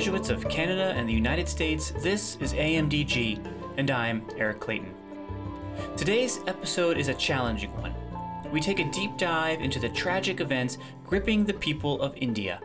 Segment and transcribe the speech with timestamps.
[0.00, 3.38] Jesuits of Canada and the United States, this is AMDG,
[3.76, 4.94] and I'm Eric Clayton.
[5.94, 7.92] Today's episode is a challenging one.
[8.50, 12.62] We take a deep dive into the tragic events gripping the people of India,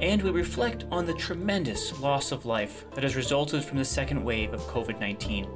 [0.00, 4.24] and we reflect on the tremendous loss of life that has resulted from the second
[4.24, 5.50] wave of COVID 19.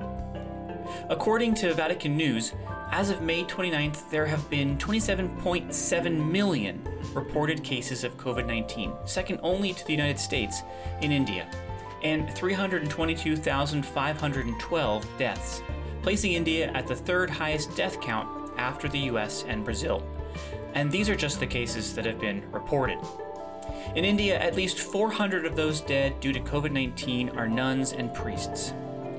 [1.09, 2.53] According to Vatican News,
[2.93, 9.39] as of May 29th, there have been 27.7 million reported cases of COVID 19, second
[9.43, 10.63] only to the United States,
[11.01, 11.49] in India,
[12.03, 15.63] and 322,512 deaths,
[16.03, 20.03] placing India at the third highest death count after the US and Brazil.
[20.75, 22.99] And these are just the cases that have been reported.
[23.95, 28.13] In India, at least 400 of those dead due to COVID 19 are nuns and
[28.13, 28.75] priests.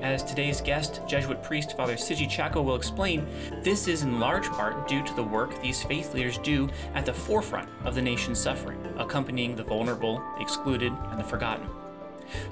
[0.06, 3.26] As today's guest, Jesuit priest Father Siji Chacko, will explain,
[3.64, 7.12] this is in large part due to the work these faith leaders do at the
[7.12, 11.66] forefront of the nation's suffering, accompanying the vulnerable, excluded, and the forgotten.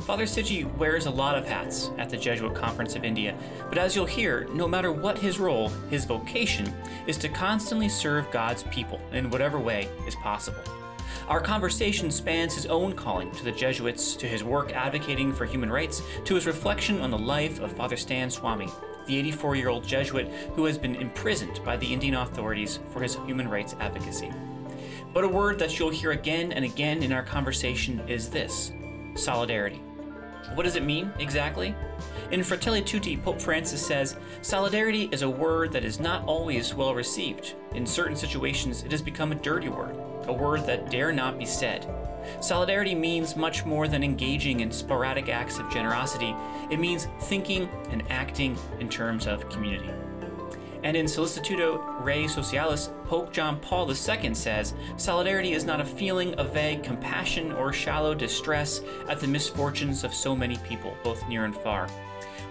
[0.00, 3.36] Father Siji wears a lot of hats at the Jesuit Conference of India,
[3.68, 6.74] but as you'll hear, no matter what his role, his vocation
[7.06, 10.83] is to constantly serve God's people in whatever way is possible.
[11.28, 15.70] Our conversation spans his own calling to the Jesuits, to his work advocating for human
[15.70, 18.70] rights, to his reflection on the life of Father Stan Swamy,
[19.06, 23.16] the 84 year old Jesuit who has been imprisoned by the Indian authorities for his
[23.26, 24.30] human rights advocacy.
[25.14, 28.72] But a word that you'll hear again and again in our conversation is this
[29.14, 29.80] solidarity.
[30.52, 31.74] What does it mean exactly?
[32.30, 36.94] In Fratelli Tutti, Pope Francis says solidarity is a word that is not always well
[36.94, 37.54] received.
[37.72, 39.96] In certain situations, it has become a dirty word,
[40.28, 41.86] a word that dare not be said.
[42.40, 46.34] Solidarity means much more than engaging in sporadic acts of generosity,
[46.70, 49.90] it means thinking and acting in terms of community.
[50.82, 56.34] And in Sollicitudo Rei Socialis, Pope John Paul II says solidarity is not a feeling
[56.34, 61.46] of vague compassion or shallow distress at the misfortunes of so many people, both near
[61.46, 61.88] and far.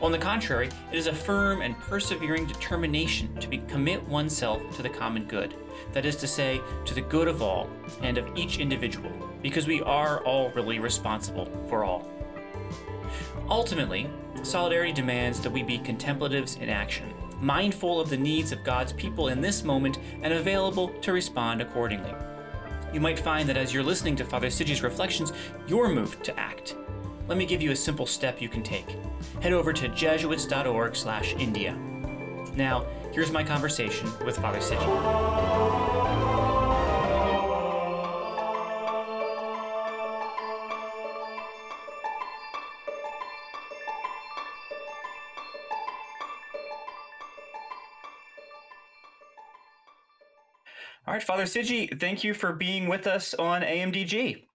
[0.04, 4.84] On the contrary, it is a firm and persevering determination to be, commit oneself to
[4.84, 5.56] the common good,
[5.94, 7.70] that is to say, to the good of all
[8.02, 9.10] and of each individual,
[9.42, 12.06] because we are all really responsible for all.
[13.48, 14.10] Ultimately,
[14.42, 19.28] solidarity demands that we be contemplatives in action mindful of the needs of God's people
[19.28, 22.14] in this moment and available to respond accordingly.
[22.94, 25.34] You might find that as you're listening to Father Siji's reflections,
[25.68, 26.76] you're moved to act.
[27.28, 28.98] Let me give you a simple step you can take.
[29.42, 31.78] Head over to jesuits.org/india.
[32.56, 35.54] Now, here's my conversation with Father Siji.
[51.06, 54.46] All right, Father Siji, thank you for being with us on AMDG.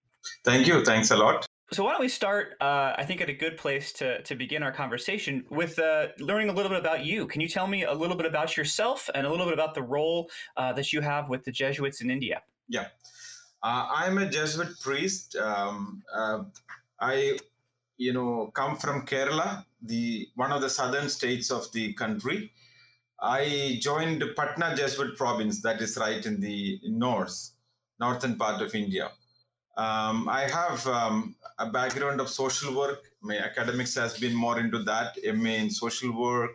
[0.44, 0.84] Thank you.
[0.84, 1.47] Thanks a lot.
[1.70, 2.56] So why don't we start?
[2.62, 6.48] Uh, I think at a good place to to begin our conversation with uh, learning
[6.48, 7.26] a little bit about you.
[7.26, 9.82] Can you tell me a little bit about yourself and a little bit about the
[9.82, 12.40] role uh, that you have with the Jesuits in India?
[12.68, 12.86] Yeah,
[13.62, 15.36] uh, I'm a Jesuit priest.
[15.36, 16.44] Um, uh,
[17.00, 17.38] I,
[17.98, 22.50] you know, come from Kerala, the one of the southern states of the country.
[23.20, 27.50] I joined Patna Jesuit province, that is right in the north,
[28.00, 29.10] northern part of India.
[29.78, 33.00] Um, I have um, a background of social work.
[33.22, 36.50] My academics has been more into that, MA in social work.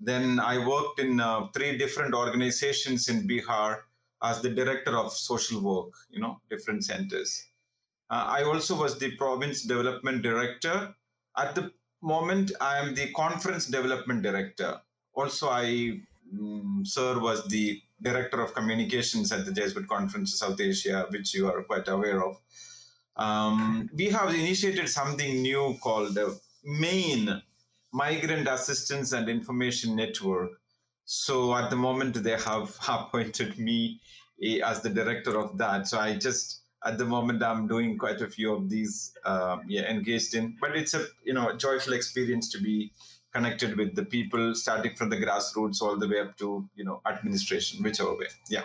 [0.00, 3.80] Then I worked in uh, three different organizations in Bihar
[4.22, 7.44] as the director of social work, you know, different centers.
[8.08, 10.94] Uh, I also was the province development director.
[11.36, 14.80] At the moment, I am the conference development director
[15.14, 16.00] also I
[16.38, 21.48] um, serve as the director of communications at the Jesuit Conference South Asia, which you
[21.48, 22.36] are quite aware of.
[23.16, 27.42] Um, we have initiated something new called the MAIN
[27.92, 30.50] Migrant Assistance and Information Network.
[31.04, 34.00] So at the moment, they have appointed me
[34.42, 35.86] eh, as the director of that.
[35.86, 39.82] So I just at the moment I'm doing quite a few of these, uh, yeah,
[39.82, 40.56] engaged in.
[40.60, 42.92] But it's a you know joyful experience to be
[43.32, 47.00] connected with the people starting from the grassroots all the way up to you know
[47.06, 48.64] administration whichever way yeah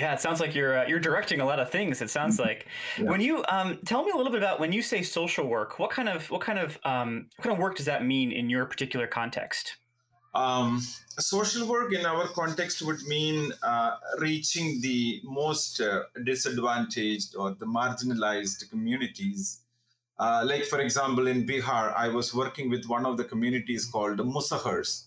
[0.00, 2.02] yeah, it sounds like you're uh, you're directing a lot of things.
[2.02, 2.48] It sounds mm-hmm.
[2.48, 2.66] like
[2.98, 3.08] yeah.
[3.08, 5.78] when you um, tell me a little bit about when you say social work.
[5.78, 8.50] What kind of what kind of um, what kind of work does that mean in
[8.50, 9.76] your particular context?
[10.34, 10.80] Um,
[11.18, 17.66] social work in our context would mean uh, reaching the most uh, disadvantaged or the
[17.66, 19.61] marginalized communities
[20.18, 24.18] uh, like, for example, in Bihar, I was working with one of the communities called
[24.18, 25.04] Musahars.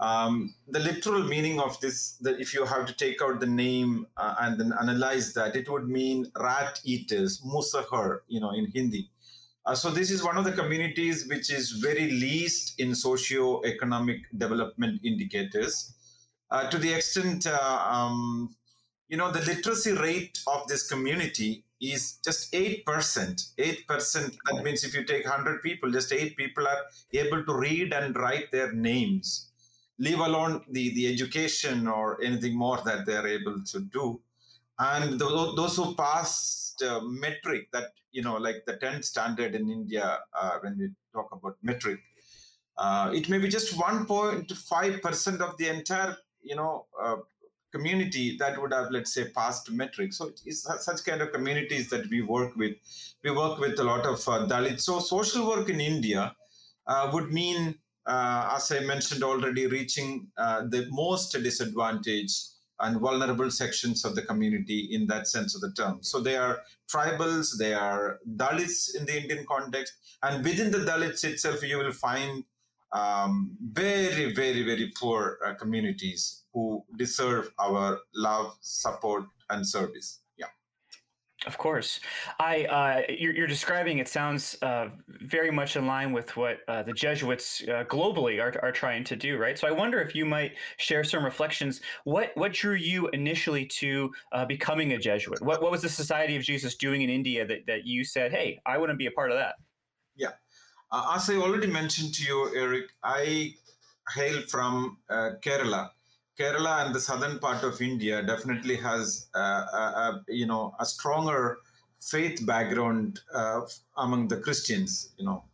[0.00, 4.06] Um, the literal meaning of this, that if you have to take out the name
[4.16, 9.10] uh, and then analyze that, it would mean rat eaters, Musahar, you know, in Hindi.
[9.66, 15.00] Uh, so this is one of the communities which is very least in socio-economic development
[15.04, 15.92] indicators.
[16.50, 18.54] Uh, to the extent, uh, um,
[19.08, 22.84] you know, the literacy rate of this community is just 8%.
[22.84, 26.82] 8%, that means if you take 100 people, just 8 people are
[27.12, 29.50] able to read and write their names,
[29.98, 34.20] leave alone the, the education or anything more that they're able to do.
[34.78, 40.20] And those who passed uh, matric, that, you know, like the 10th standard in India,
[40.32, 42.00] uh, when we talk about matric,
[42.76, 47.16] uh, it may be just 1.5% of the entire, you know, uh,
[47.72, 52.08] community that would have, let's say, passed matrics So it's such kind of communities that
[52.10, 52.76] we work with.
[53.22, 54.82] We work with a lot of uh, Dalits.
[54.82, 56.34] So social work in India
[56.86, 57.74] uh, would mean,
[58.06, 62.38] uh, as I mentioned already, reaching uh, the most disadvantaged
[62.80, 65.98] and vulnerable sections of the community in that sense of the term.
[66.02, 71.24] So they are tribals, they are Dalits in the Indian context, and within the Dalits
[71.24, 72.44] itself, you will find
[72.92, 80.20] um, very, very, very poor uh, communities who deserve our love, support, and service.
[80.36, 80.46] Yeah.
[81.46, 82.00] Of course,
[82.40, 83.98] I uh, you're, you're, describing.
[83.98, 88.58] It sounds uh, very much in line with what uh, the Jesuits uh, globally are,
[88.62, 89.58] are trying to do, right?
[89.58, 91.80] So I wonder if you might share some reflections.
[92.04, 95.40] What what drew you initially to uh, becoming a Jesuit?
[95.42, 98.60] What what was the Society of Jesus doing in India that that you said, "Hey,
[98.66, 99.54] I want to be a part of that"?
[100.16, 100.32] Yeah.
[100.90, 103.54] Uh, as I already mentioned to you, Eric, I
[104.14, 105.90] hail from uh, Kerala.
[106.38, 110.86] Kerala and the southern part of India definitely has, uh, a, a, you know, a
[110.86, 111.58] stronger
[112.00, 113.62] faith background uh,
[113.98, 115.10] among the Christians.
[115.18, 115.44] You know,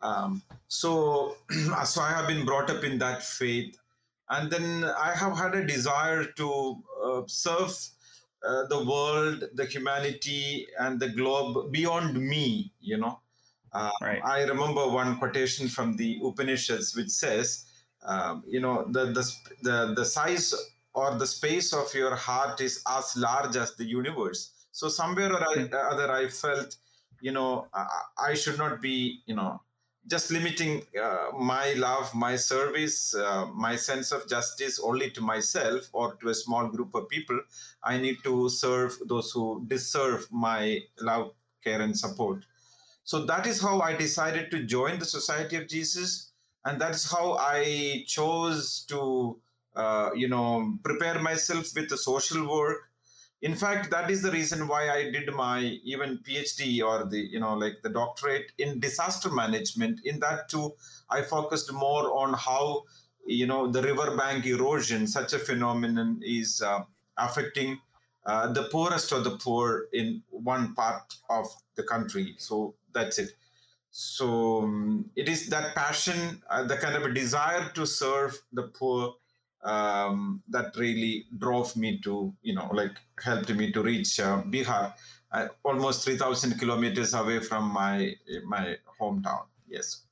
[0.00, 1.36] um, so
[1.84, 3.76] so I have been brought up in that faith,
[4.28, 7.76] and then I have had a desire to uh, serve
[8.46, 12.70] uh, the world, the humanity, and the globe beyond me.
[12.80, 13.18] You know
[13.72, 14.20] uh, right.
[14.24, 17.66] I remember one quotation from the Upanishads which says,
[18.04, 19.32] um, you know, the, the,
[19.62, 20.54] the, the size
[20.94, 24.52] or the space of your heart is as large as the universe.
[24.72, 25.74] So somewhere or hmm.
[25.74, 26.76] other, I felt,
[27.20, 27.86] you know, I,
[28.30, 29.60] I should not be, you know,
[30.06, 35.88] just limiting uh, my love, my service, uh, my sense of justice only to myself
[35.92, 37.38] or to a small group of people.
[37.82, 41.32] I need to serve those who deserve my love,
[41.62, 42.46] care, and support.
[43.08, 46.30] So that is how I decided to join the Society of Jesus,
[46.66, 49.40] and that is how I chose to,
[49.74, 52.90] uh, you know, prepare myself with the social work.
[53.40, 57.40] In fact, that is the reason why I did my even PhD or the, you
[57.40, 60.00] know, like the doctorate in disaster management.
[60.04, 60.74] In that too,
[61.08, 62.82] I focused more on how,
[63.24, 66.80] you know, the riverbank erosion, such a phenomenon, is uh,
[67.16, 67.80] affecting
[68.26, 71.46] uh, the poorest of the poor in one part of
[71.76, 72.34] the country.
[72.36, 73.30] So that's it.
[73.90, 78.64] So um, it is that passion uh, the kind of a desire to serve the
[78.64, 79.14] poor
[79.64, 84.94] um, that really drove me to you know like helped me to reach uh, bihar.
[85.30, 88.14] Uh, almost 3000 kilometers away from my
[88.46, 89.44] my hometown.
[89.66, 90.07] Yes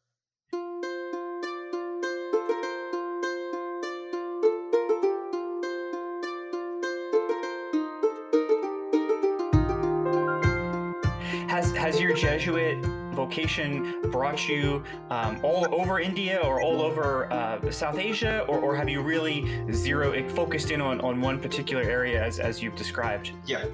[12.07, 12.85] your Jesuit
[13.15, 18.77] vocation brought you um, all over India or all over uh, South Asia, or, or,
[18.77, 19.39] have you really
[19.73, 23.33] zero focused in on, on one particular area as, as you've described?
[23.47, 23.65] Yeah,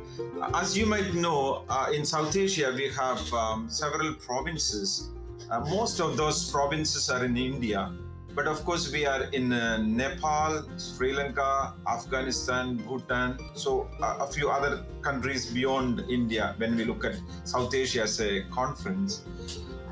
[0.55, 5.11] as you might know, uh, in South Asia we have um, several provinces.
[5.51, 7.93] Uh, most of those provinces are in India,
[8.35, 14.27] but of course, we are in uh, Nepal, Sri Lanka, Afghanistan, Bhutan, so uh, a
[14.27, 19.25] few other countries beyond India when we look at South Asia as a conference.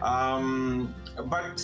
[0.03, 0.95] Um,
[1.27, 1.63] but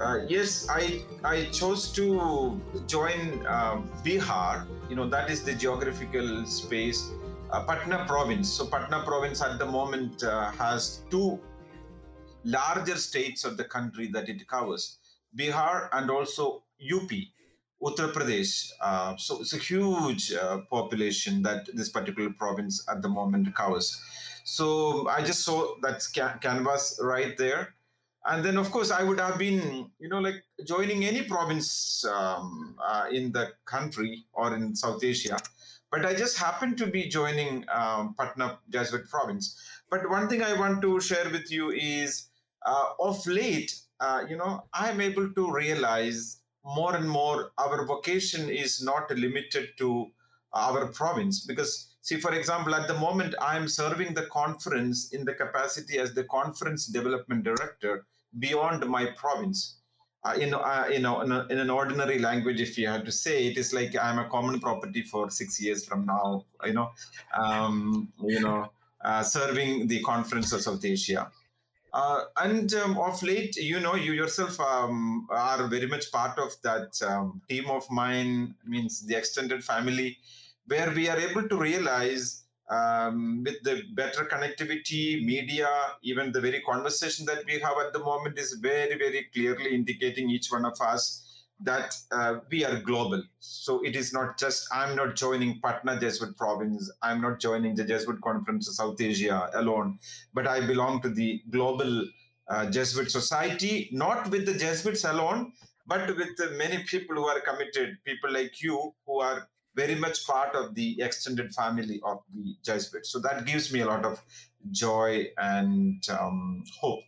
[0.00, 4.66] uh, yes, I I chose to join uh, Bihar.
[4.90, 7.10] You know that is the geographical space,
[7.50, 8.52] uh, Patna province.
[8.52, 11.38] So Patna province at the moment uh, has two
[12.44, 14.98] larger states of the country that it covers.
[15.36, 17.10] Bihar and also UP,
[17.82, 18.70] Uttar Pradesh.
[18.80, 24.00] Uh, so it's a huge uh, population that this particular province at the moment covers.
[24.44, 27.74] So I just saw that ca- canvas right there.
[28.28, 32.74] And then, of course, I would have been, you know, like joining any province um,
[32.84, 35.36] uh, in the country or in South Asia.
[35.92, 39.56] But I just happened to be joining um, Patna Jesuit province.
[39.90, 42.26] But one thing I want to share with you is
[42.64, 48.50] uh, of late, uh, you know, I'm able to realize more and more our vocation
[48.50, 50.08] is not limited to
[50.52, 51.44] our province.
[51.46, 56.14] Because see for example at the moment i'm serving the conference in the capacity as
[56.18, 58.06] the conference development director
[58.38, 59.78] beyond my province.
[60.24, 60.34] Uh, uh,
[60.94, 63.72] you know in, a, in, an ordinary language if you had to say it is
[63.72, 66.90] like i'm a common property for six years from now you know
[67.42, 68.60] um, you know
[69.04, 71.30] uh, serving the conference of south asia
[71.96, 76.52] uh, and um, of late, you know, you yourself um, are very much part of
[76.62, 80.18] that um, team of mine, means the extended family,
[80.66, 85.70] where we are able to realize um, with the better connectivity, media,
[86.02, 90.28] even the very conversation that we have at the moment is very, very clearly indicating
[90.28, 91.25] each one of us
[91.60, 93.22] that uh, we are global.
[93.38, 97.84] So it is not just, I'm not joining Patna Jesuit province, I'm not joining the
[97.84, 99.98] Jesuit Conference of South Asia alone,
[100.34, 102.06] but I belong to the global
[102.48, 105.52] uh, Jesuit society, not with the Jesuits alone,
[105.86, 110.54] but with many people who are committed, people like you who are very much part
[110.54, 113.10] of the extended family of the Jesuits.
[113.10, 114.22] So that gives me a lot of
[114.70, 117.00] joy and um, hope.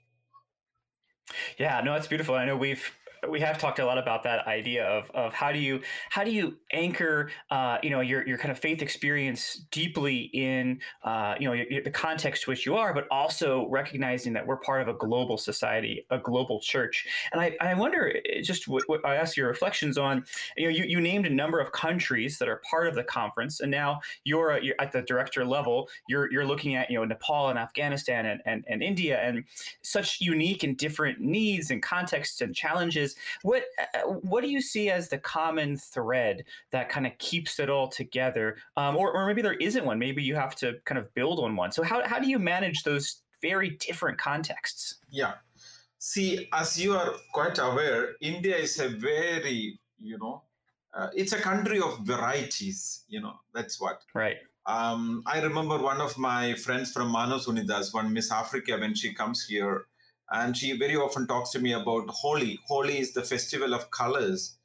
[1.59, 2.35] Yeah, no, it's beautiful.
[2.35, 2.91] I know we've
[3.29, 6.31] we have talked a lot about that idea of, of how do you how do
[6.31, 11.49] you anchor uh, you know your, your kind of faith experience deeply in uh, you
[11.49, 14.89] know your, the context to which you are, but also recognizing that we're part of
[14.89, 17.07] a global society, a global church.
[17.33, 20.25] And I, I wonder eh, just what, what I ask your reflections on.
[20.57, 23.61] You know, you, you named a number of countries that are part of the conference,
[23.61, 25.89] and now you're, you're at the director level.
[26.09, 29.45] You're you're looking at you know Nepal and Afghanistan and, and, and India and
[29.83, 34.61] such unique and different needs and contexts and challenges is what uh, what do you
[34.61, 38.57] see as the common thread that kind of keeps it all together?
[38.77, 41.57] Um, or, or maybe there isn't one maybe you have to kind of build on
[41.57, 41.73] one.
[41.73, 44.97] So how, how do you manage those very different contexts?
[45.11, 45.35] Yeah.
[45.99, 50.43] See as you are quite aware india is a very you know
[50.95, 54.03] uh, it's a country of varieties you know that's what.
[54.15, 54.39] Right.
[54.69, 59.15] Um, I remember one of my friends from Manos Unidas, one Miss Africa, when she
[59.15, 59.87] comes here,
[60.31, 62.59] and she very often talks to me about Holi.
[62.67, 64.57] Holi is the festival of colors,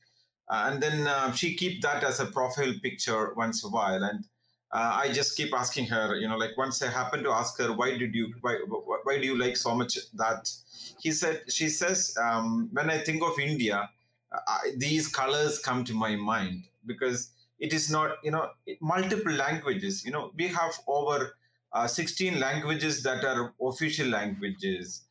[0.49, 4.03] uh, and then uh, she keep that as a profile picture once a while.
[4.03, 4.25] And
[4.71, 7.71] uh, I just keep asking her, you know, like once I happen to ask her,
[7.71, 8.57] why did you, why,
[9.03, 10.51] why do you like so much that?
[10.99, 13.89] He said, she says, um, when I think of India,
[14.31, 18.49] I, these colors come to my mind because it is not, you know,
[18.81, 20.03] multiple languages.
[20.03, 21.35] You know, we have over
[21.71, 25.03] uh, 16 languages that are official languages.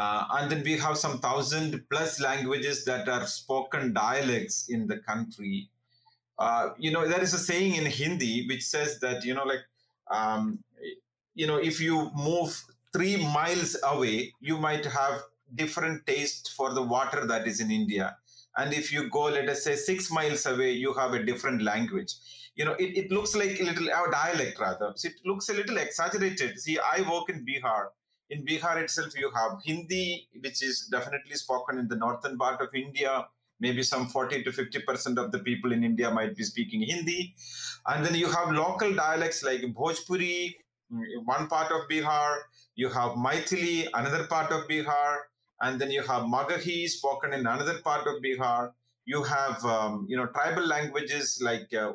[0.00, 4.98] Uh, and then we have some thousand plus languages that are spoken dialects in the
[5.10, 5.56] country.
[6.38, 9.64] Uh, you know, there is a saying in Hindi which says that, you know, like,
[10.18, 10.60] um,
[11.34, 12.50] you know, if you move
[12.92, 15.16] three miles away, you might have
[15.62, 18.16] different taste for the water that is in India.
[18.56, 22.14] And if you go, let us say, six miles away, you have a different language.
[22.54, 24.92] You know, it, it looks like a little, our dialect rather.
[24.94, 26.60] So it looks a little exaggerated.
[26.60, 27.88] See, I work in Bihar
[28.30, 32.74] in Bihar itself, you have Hindi, which is definitely spoken in the northern part of
[32.74, 33.26] India.
[33.60, 37.34] Maybe some 40 to 50% of the people in India might be speaking Hindi.
[37.86, 40.54] And then you have local dialects like Bhojpuri,
[40.92, 42.36] mm, one part of Bihar.
[42.76, 45.16] You have Maithili, another part of Bihar.
[45.60, 48.72] And then you have Magahi, spoken in another part of Bihar.
[49.06, 51.90] You have, um, you know, tribal languages like uh,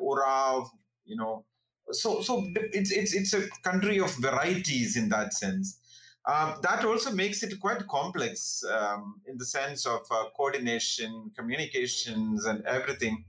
[1.06, 1.44] you know.
[1.92, 5.78] So, so it's, it's, it's a country of varieties in that sense.
[6.26, 12.46] Uh, that also makes it quite complex um, in the sense of uh, coordination, communications,
[12.46, 13.24] and everything.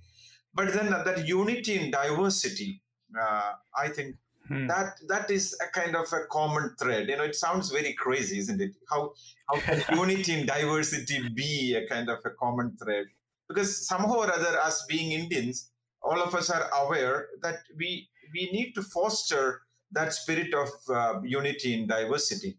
[0.53, 2.81] But then that unity in diversity,
[3.19, 4.15] uh, I think
[4.47, 4.67] hmm.
[4.67, 7.09] that that is a kind of a common thread.
[7.09, 8.71] You know, it sounds very crazy, isn't it?
[8.89, 9.11] How
[9.49, 13.07] how can unity in diversity be a kind of a common thread?
[13.49, 15.69] Because somehow or other, us being Indians,
[16.01, 21.19] all of us are aware that we we need to foster that spirit of uh,
[21.23, 22.57] unity in diversity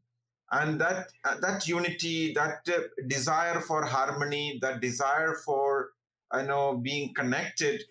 [0.52, 5.90] and that uh, that unity that uh, desire for harmony that desire for
[6.32, 7.82] i know being connected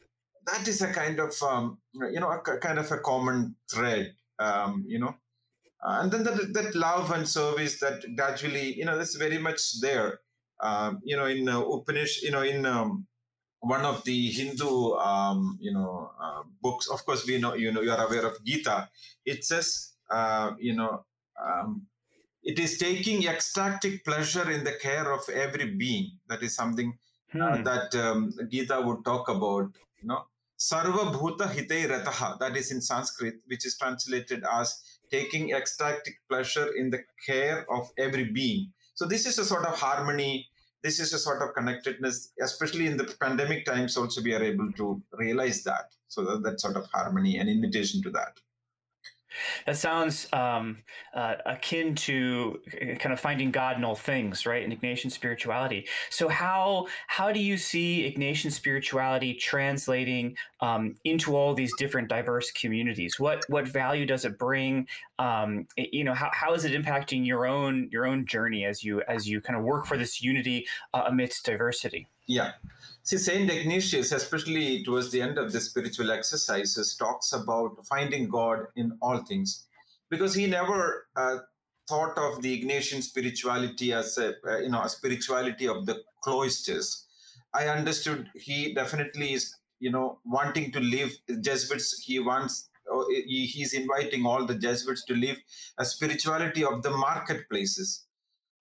[0.45, 4.85] that is a kind of um, you know a, kind of a common thread um,
[4.87, 5.15] you know.
[5.83, 9.79] Uh, and then that, that love and service that gradually you know that's very much
[9.81, 10.19] there.
[10.61, 13.07] Um, you know in uh, Upanishad, you know in um,
[13.59, 17.81] one of the Hindu um, you know uh, books of course we know you know
[17.81, 18.89] you are aware of Gita.
[19.25, 21.05] It says uh, you know
[21.43, 21.87] um,
[22.45, 26.11] it is taking ecstatic pleasure in the care of every being.
[26.29, 26.97] That is something
[27.33, 27.41] uh, hmm.
[27.41, 29.71] uh, that um, Gita would talk about.
[30.01, 30.25] You know,
[30.57, 34.79] Sarva Bhuta Hite Rataha, that is in Sanskrit, which is translated as
[35.11, 38.71] taking ecstatic pleasure in the care of every being.
[38.93, 40.47] So this is a sort of harmony.
[40.85, 43.97] this is a sort of connectedness, especially in the pandemic times.
[43.97, 45.85] Also, we are able to realize that.
[46.07, 48.39] So that, that sort of harmony and invitation to that.
[49.65, 50.77] That sounds um,
[51.13, 54.63] uh, akin to uh, kind of finding God in all things, right?
[54.63, 55.87] In Ignatian spirituality.
[56.09, 62.51] So how how do you see Ignatian spirituality translating um, into all these different diverse
[62.51, 63.19] communities?
[63.19, 64.87] What what value does it bring?
[65.17, 69.01] Um, you know, how, how is it impacting your own your own journey as you
[69.07, 72.07] as you kind of work for this unity uh, amidst diversity?
[72.27, 72.53] Yeah.
[73.05, 78.65] See, Saint Ignatius, especially towards the end of the spiritual exercises, talks about finding God
[78.75, 79.67] in all things,
[80.09, 81.37] because he never uh,
[81.87, 87.05] thought of the Ignatian spirituality as a uh, you know a spirituality of the cloisters.
[87.53, 92.01] I understood he definitely is you know wanting to live Jesuits.
[92.03, 92.69] He wants
[93.27, 95.37] he's inviting all the Jesuits to live
[95.77, 98.04] a spirituality of the marketplaces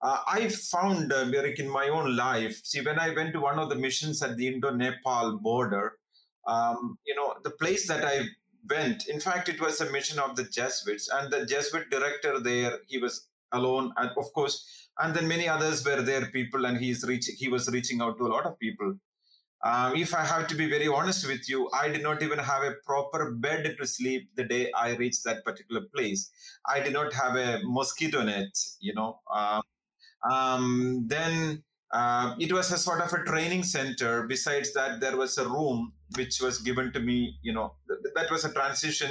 [0.05, 3.59] uh, I found, uh, Eric, in my own life, see, when I went to one
[3.59, 5.95] of the missions at the Indo Nepal border,
[6.47, 8.27] um, you know, the place that I
[8.69, 12.81] went, in fact, it was a mission of the Jesuits, and the Jesuit director there,
[12.87, 17.03] he was alone, and of course, and then many others were there, people, and he's
[17.05, 18.95] reaching, he was reaching out to a lot of people.
[19.65, 22.63] Uh, if I have to be very honest with you, I did not even have
[22.63, 26.31] a proper bed to sleep the day I reached that particular place.
[26.67, 29.21] I did not have a mosquito net, you know.
[29.33, 29.63] Uh,
[30.31, 31.63] um, then
[31.93, 34.27] uh, it was a sort of a training center.
[34.27, 37.39] Besides that, there was a room which was given to me.
[37.43, 39.11] You know, th- that was a transition.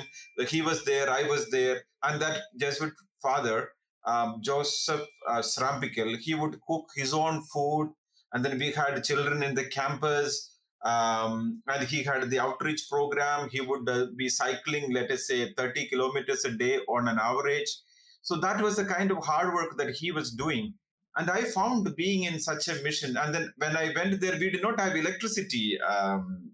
[0.49, 3.69] He was there, I was there, and that Jesuit father,
[4.05, 7.93] um, Joseph uh, Srampikel, he would cook his own food,
[8.33, 10.49] and then we had children in the campus.
[10.83, 13.47] Um, and he had the outreach program.
[13.49, 17.73] He would uh, be cycling, let us say, 30 kilometers a day on an average.
[18.21, 20.73] So that was the kind of hard work that he was doing
[21.15, 23.17] and I found being in such a mission.
[23.17, 26.51] And then when I went there, we did not have electricity, um,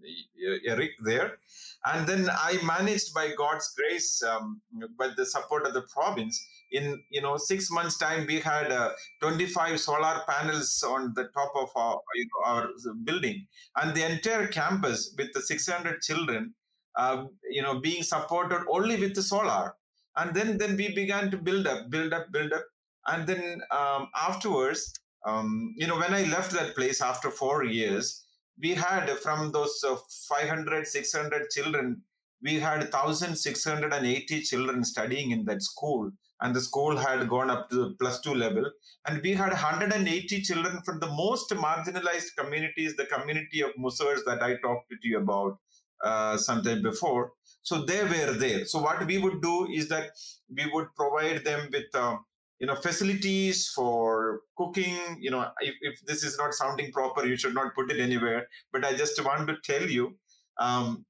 [0.66, 1.38] Eric, there.
[1.84, 4.60] And then I managed by God's grace, um,
[4.98, 8.90] by the support of the province, in you know six months time we had uh,
[9.20, 12.68] 25 solar panels on the top of our, you know, our
[13.04, 13.46] building
[13.76, 16.54] and the entire campus with the 600 children
[16.96, 19.74] uh, you know being supported only with the solar
[20.16, 22.64] and then then we began to build up build up build up
[23.12, 24.94] and then um, afterwards
[25.26, 28.24] um, you know when i left that place after four years
[28.62, 29.96] we had from those uh,
[30.28, 32.02] 500 600 children
[32.42, 36.10] we had 1680 children studying in that school.
[36.42, 38.64] And the school had gone up to the plus two level.
[39.06, 44.42] And we had 180 children from the most marginalized communities the community of musahars that
[44.42, 45.58] i talked to you about
[46.02, 47.32] uh, sometime before.
[47.62, 48.64] So they were there.
[48.64, 50.12] So what we would do is that
[50.48, 52.24] we would provide them with um,
[52.60, 57.36] you know facilities for cooking you know if, if this is not sounding proper you
[57.36, 58.46] should not put it anywhere.
[58.72, 60.16] But i just want to tell you
[60.58, 61.04] um,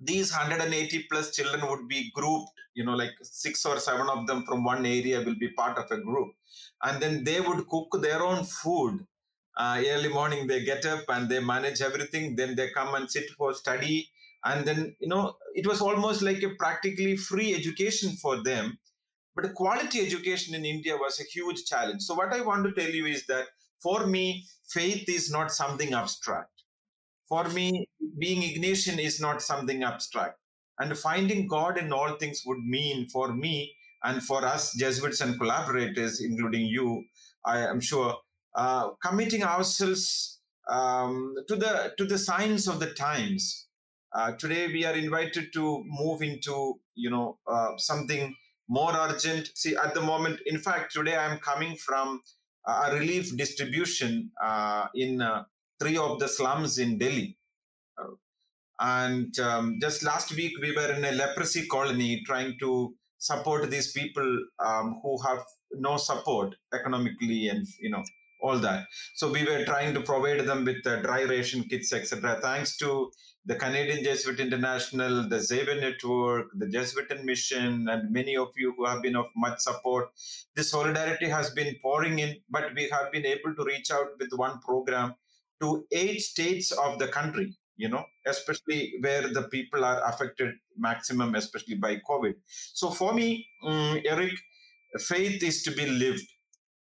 [0.00, 4.44] these 180 plus children would be grouped you know like six or seven of them
[4.44, 6.32] from one area will be part of a group.
[6.82, 9.06] And then they would cook their own food.
[9.56, 12.36] Uh, early morning they get up and they manage everything.
[12.36, 14.10] Then they come and sit for study.
[14.44, 18.78] And then you know it was almost like a practically free education for them
[19.34, 22.02] but quality education in India was a huge challenge.
[22.02, 23.46] So, what I want to tell you is that
[23.82, 26.62] for me, faith is not something abstract.
[27.28, 30.38] For me, being Ignatian is not something abstract.
[30.78, 35.38] And finding God in all things would mean for me and for us Jesuits and
[35.38, 37.04] collaborators, including you,
[37.44, 38.16] I am sure,
[38.54, 43.66] uh, committing ourselves um, to the to the signs of the times.
[44.14, 48.34] Uh, today we are invited to move into you know uh, something
[48.72, 49.50] more urgent.
[49.54, 52.22] See, at the moment, in fact, today I'm coming from
[52.66, 55.44] a relief distribution uh, in uh,
[55.78, 57.36] three of the slums in Delhi.
[57.98, 58.14] Uh,
[58.80, 63.92] and um, just last week, we were in a leprosy colony trying to support these
[63.92, 68.02] people um, who have no support economically and, you know,
[68.40, 68.86] all that.
[69.14, 72.38] So we were trying to provide them with uh, dry ration kits, etc.
[72.40, 73.10] Thanks to
[73.44, 79.02] the Canadian Jesuit International, the Xavier Network, the Jesuitenmission, and many of you who have
[79.02, 80.10] been of much support.
[80.54, 84.30] The solidarity has been pouring in, but we have been able to reach out with
[84.34, 85.14] one program
[85.60, 91.34] to eight states of the country, you know, especially where the people are affected maximum,
[91.34, 92.34] especially by COVID.
[92.46, 94.34] So for me, um, Eric,
[94.98, 96.26] faith is to be lived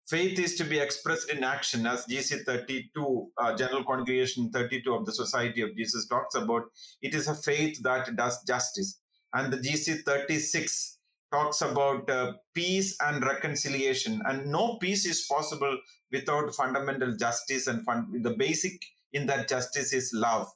[0.10, 5.06] faith is to be expressed in action as gc 32 uh, general congregation 32 of
[5.06, 6.63] the society of jesus talks about
[7.02, 9.00] it is a faith that does justice
[9.34, 11.00] and the gc 36
[11.32, 14.22] talks about uh, peace and reconciliation.
[14.26, 15.78] And no peace is possible
[16.12, 18.82] without fundamental justice, and fun- the basic
[19.13, 20.52] in that justice is love.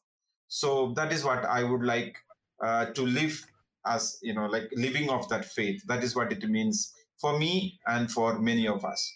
[0.48, 2.18] So that is what I would like
[2.64, 3.46] uh, to live
[3.86, 5.84] as, you know, like living of that faith.
[5.88, 9.14] That is what it means for me and for many of us.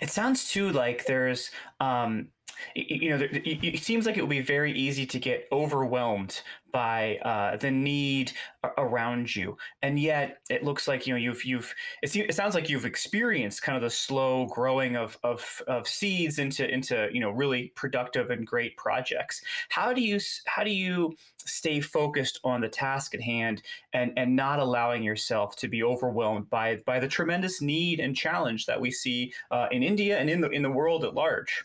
[0.00, 2.28] It sounds too like there's um,
[2.74, 7.56] you know, it seems like it would be very easy to get overwhelmed by uh,
[7.56, 8.32] the need
[8.78, 12.54] around you, and yet it looks like you know you've you've it, seems, it sounds
[12.54, 17.20] like you've experienced kind of the slow growing of, of of seeds into into you
[17.20, 19.42] know really productive and great projects.
[19.68, 24.36] How do you how do you stay focused on the task at hand and and
[24.36, 28.90] not allowing yourself to be overwhelmed by by the tremendous need and challenge that we
[28.90, 31.64] see uh, in India and in the in the world at large?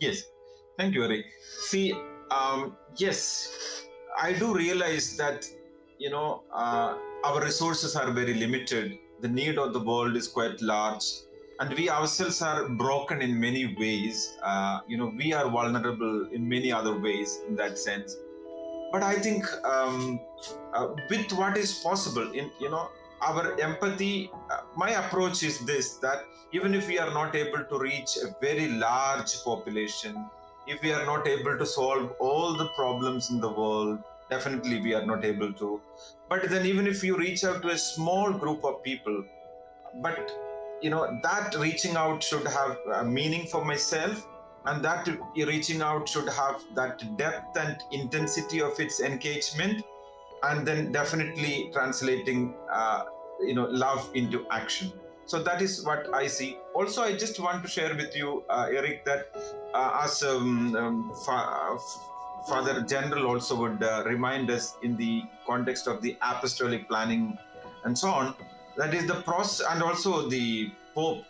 [0.00, 0.24] Yes,
[0.78, 1.26] thank you, Eric.
[1.66, 1.92] See,
[2.30, 5.44] um, yes, I do realize that
[5.98, 8.98] you know uh, our resources are very limited.
[9.20, 11.04] The need of the world is quite large,
[11.58, 14.36] and we ourselves are broken in many ways.
[14.42, 18.16] Uh, you know, we are vulnerable in many other ways in that sense.
[18.92, 20.20] But I think um,
[20.72, 22.88] uh, with what is possible, in you know,
[23.20, 26.20] our empathy uh, my approach is this that
[26.52, 30.14] even if we are not able to reach a very large population
[30.68, 33.98] if we are not able to solve all the problems in the world
[34.30, 35.80] definitely we are not able to.
[36.28, 39.24] But then even if you reach out to a small group of people
[40.02, 40.30] but
[40.82, 44.26] you know that reaching out should have a meaning for myself
[44.66, 45.08] and that
[45.52, 49.82] reaching out should have that depth and intensity of its engagement
[50.44, 53.04] and then definitely translating uh,
[53.40, 54.92] you know love into action.
[55.26, 56.56] So that is what i see.
[56.74, 59.32] Also i just want to share with you uh, eric that
[59.74, 61.76] uh, as um, um, fa-
[62.48, 67.36] father general also would uh, remind us in the context of the apostolic planning
[67.84, 68.34] and so on
[68.76, 71.24] that is the process and also the pope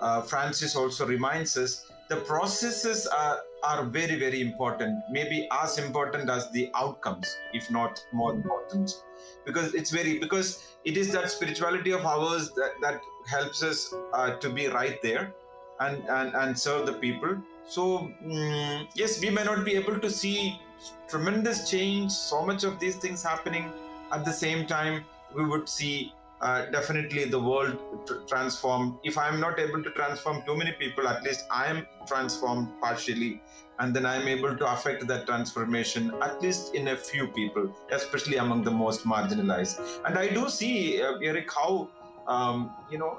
[0.00, 6.30] uh, francis also reminds us the processes are, are very very important maybe as important
[6.30, 9.02] as the outcomes if not more important.
[9.44, 14.36] Because it's very because it is that spirituality of ours that, that helps us uh,
[14.36, 15.32] to be right there
[15.80, 17.36] and, and and serve the people.
[17.66, 20.60] So mm, yes we may not be able to see
[21.08, 23.70] tremendous change so much of these things happening.
[24.12, 28.98] At the same time we would see uh, definitely the world tr- transform.
[29.04, 33.42] If I'm not able to transform too many people, at least I am transformed partially,
[33.78, 38.38] and then I'm able to affect that transformation at least in a few people, especially
[38.38, 39.80] among the most marginalized.
[40.04, 41.88] And I do see, uh, Eric, how
[42.26, 43.18] um, you know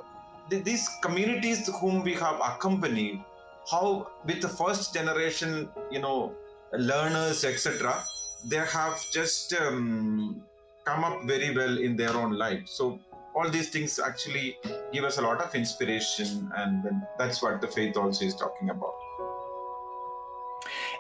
[0.49, 3.23] th- these communities whom we have accompanied,
[3.69, 6.34] how with the first generation, you know,
[6.73, 8.03] learners, etc.,
[8.45, 10.41] they have just um,
[10.86, 12.63] come up very well in their own life.
[12.65, 12.99] So
[13.34, 14.58] all these things actually
[14.91, 16.84] give us a lot of inspiration and
[17.17, 18.94] that's what the faith also is talking about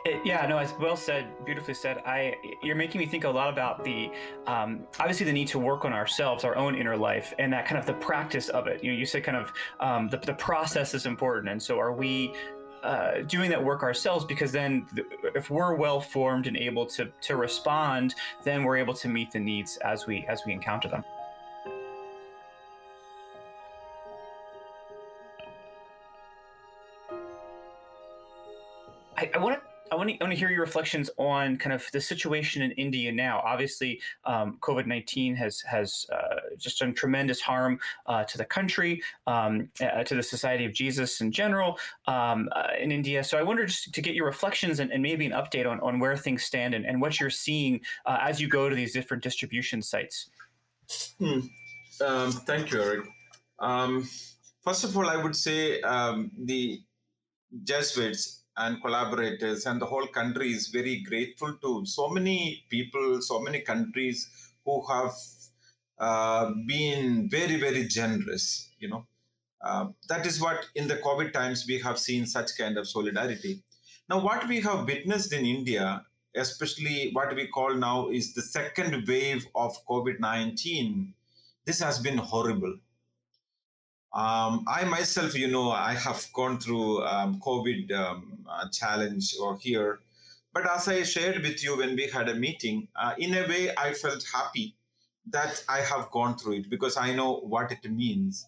[0.03, 2.01] it, yeah, no, it's well said, beautifully said.
[2.05, 4.11] I, you're making me think a lot about the,
[4.47, 7.77] um, obviously the need to work on ourselves, our own inner life, and that kind
[7.77, 8.83] of the practice of it.
[8.83, 11.93] You know, you said kind of um, the, the process is important, and so are
[11.93, 12.33] we
[12.83, 17.11] uh, doing that work ourselves because then th- if we're well formed and able to
[17.21, 21.03] to respond then we're able to meet the needs as we as we encounter them
[29.33, 31.85] I, want to I want to, I want to hear your reflections on kind of
[31.91, 33.41] the situation in India now.
[33.45, 39.01] Obviously, um, COVID nineteen has has uh, just done tremendous harm uh, to the country,
[39.27, 43.23] um, uh, to the Society of Jesus in general um, uh, in India.
[43.23, 45.99] So I wonder just to get your reflections and, and maybe an update on, on
[45.99, 49.21] where things stand and, and what you're seeing uh, as you go to these different
[49.21, 50.29] distribution sites.
[51.19, 51.39] Hmm.
[51.99, 53.07] Um, thank you, Eric.
[53.59, 54.07] Um,
[54.63, 56.81] first of all, I would say um, the
[57.63, 63.39] Jesuits and collaborators and the whole country is very grateful to so many people, so
[63.39, 64.29] many countries
[64.65, 65.13] who have
[65.99, 68.69] uh, been very, very generous.
[68.79, 69.05] You know,
[69.63, 73.63] uh, that is what in the COVID times we have seen such kind of solidarity.
[74.09, 76.03] Now, what we have witnessed in India,
[76.35, 81.13] especially what we call now is the second wave of COVID 19,
[81.65, 82.75] this has been horrible
[84.13, 89.57] um, I myself, you know, I have gone through um, COVID um, uh, challenge or
[89.57, 89.99] here,
[90.53, 93.71] but as I shared with you when we had a meeting, uh, in a way,
[93.77, 94.75] I felt happy
[95.29, 98.47] that I have gone through it because I know what it means.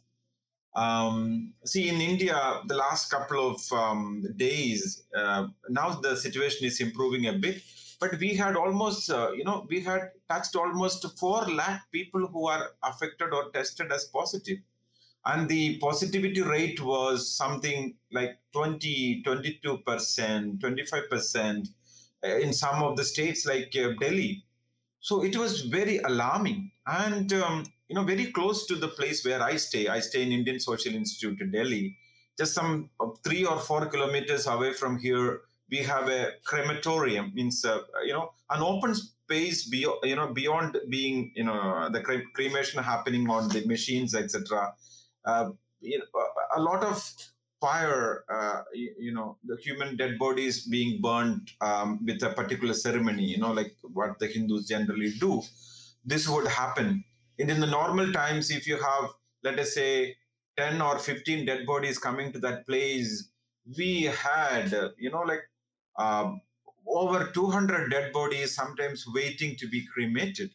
[0.75, 6.81] Um, see, in India, the last couple of um, days, uh, now the situation is
[6.81, 7.61] improving a bit,
[7.99, 12.47] but we had almost, uh, you know, we had touched almost 4 lakh people who
[12.47, 14.57] are affected or tested as positive.
[15.25, 21.67] And the positivity rate was something like 20, 22%, 25%
[22.23, 24.43] uh, in some of the states like uh, Delhi.
[24.99, 26.71] So it was very alarming.
[26.85, 30.31] And, um, you know, very close to the place where I stay, I stay in
[30.31, 31.97] Indian Social Institute in Delhi,
[32.37, 37.65] just some uh, three or four kilometers away from here we have a crematorium means
[37.65, 42.29] uh, you know an open space beyond you know beyond being you know the cre-
[42.33, 44.73] cremation happening on the machines etc
[45.81, 46.05] you know,
[46.55, 46.97] a lot of
[47.61, 52.73] fire uh, you, you, know the human dead bodies being burned um, with a particular
[52.73, 55.41] ceremony you know like what the hindus generally do.
[56.03, 57.05] This would happen.
[57.39, 59.11] And in the normal times if you have
[59.43, 60.15] let us say
[60.57, 63.29] 10 or 15 dead bodies coming to that place
[63.77, 65.43] we had you know like
[65.97, 66.41] um,
[66.87, 70.51] over 200 dead bodies sometimes waiting to be cremated.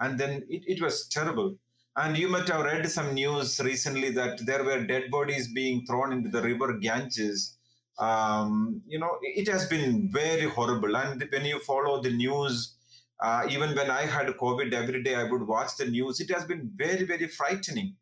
[0.00, 1.56] And then it, it was terrible
[1.96, 6.12] and you might have read some news recently that there were dead bodies being thrown
[6.12, 7.56] into the river ganges.
[7.98, 10.96] Um, you know it has been very horrible.
[10.96, 12.74] And when you follow the news
[13.18, 16.20] uh, even when i had covid every day i would watch the news.
[16.20, 17.96] It has been very very frightening.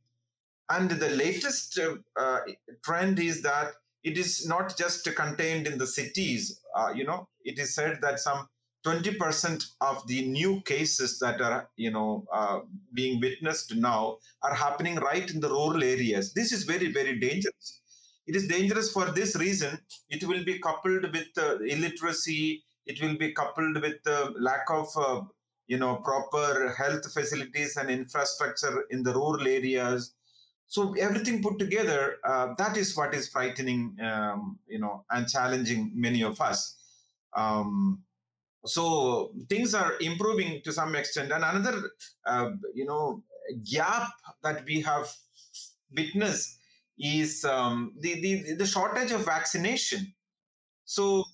[0.68, 2.40] And the latest uh, uh,
[2.84, 6.60] trend is that it is not just contained in the cities.
[6.74, 8.48] Uh, you know, it is said that some
[8.84, 12.60] 20% of the new cases that are, you know, uh,
[12.92, 16.34] being witnessed now are happening right in the rural areas.
[16.34, 17.80] This is very, very dangerous.
[18.26, 19.78] It is dangerous for this reason.
[20.08, 22.62] It will be coupled with uh, illiteracy.
[22.86, 25.22] It will be coupled with the lack of, uh,
[25.66, 30.14] you know, proper health facilities and infrastructure in the rural areas
[30.66, 35.92] so everything put together, uh, that is what is frightening, um, you know, and challenging
[35.94, 36.76] many of us.
[37.36, 38.02] Um,
[38.66, 41.90] so things are improving to some extent, and another,
[42.26, 43.22] uh, you know,
[43.70, 44.08] gap
[44.42, 45.10] that we have
[45.94, 46.58] witnessed
[46.98, 50.14] is um, the, the the shortage of vaccination.
[50.84, 51.24] So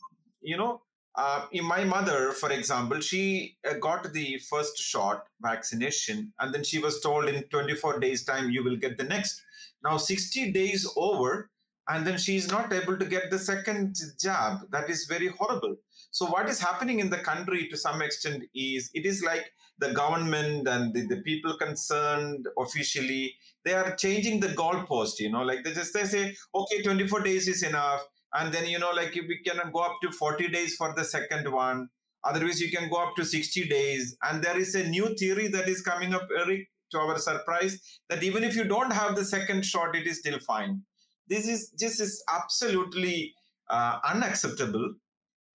[0.40, 0.82] you know,
[1.14, 6.78] uh, my mother, for example, she uh, got the first shot vaccination, and then she
[6.78, 9.42] was told in 24 days' time you will get the next.
[9.82, 11.50] Now 60 days over,
[11.88, 14.70] and then she is not able to get the second jab.
[14.70, 15.76] That is very horrible.
[16.10, 19.92] So what is happening in the country to some extent is it is like the
[19.92, 25.18] government and the, the people concerned officially they are changing the goalpost.
[25.18, 28.04] You know, like they just they say, okay, 24 days is enough.
[28.34, 31.50] And then you know like we can go up to 40 days for the second
[31.52, 31.88] one.
[32.24, 34.16] Otherwise you can go up to 60 days.
[34.22, 38.22] And there is a new theory that is coming up eric to our surprise that
[38.22, 40.82] even if you don't have the second shot it is still fine.
[41.28, 43.34] This is this is absolutely
[43.68, 44.94] uh, unacceptable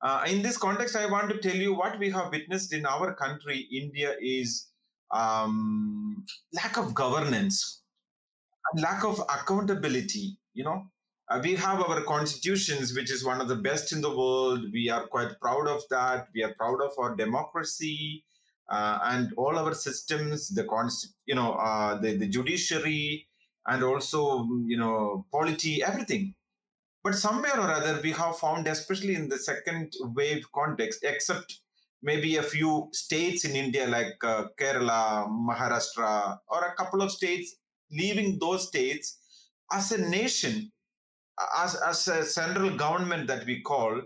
[0.01, 3.13] uh, in this context i want to tell you what we have witnessed in our
[3.13, 4.67] country india is
[5.11, 7.81] um, lack of governance
[8.75, 10.89] lack of accountability you know
[11.27, 14.65] uh, we have our constitutions, which is one of the best in the world.
[14.71, 16.27] We are quite proud of that.
[16.35, 18.23] We are proud of our democracy
[18.69, 23.27] uh, and all our systems, the const- you know, uh, the, the judiciary,
[23.65, 26.35] and also you know, polity, everything.
[27.05, 31.59] But somewhere or other, we have found, especially in the second wave context, except
[32.01, 37.57] maybe a few states in India like uh, Kerala, Maharashtra, or a couple of states,
[37.91, 39.19] leaving those states,
[39.71, 40.71] as a nation,
[41.55, 44.01] as, as a central government that we call,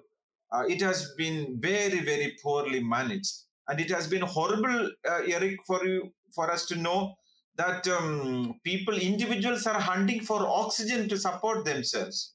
[0.52, 3.34] uh, it has been very, very poorly managed.
[3.70, 7.16] And it has been horrible, uh, Eric, for you, for us to know
[7.56, 12.34] that um, people, individuals are hunting for oxygen to support themselves.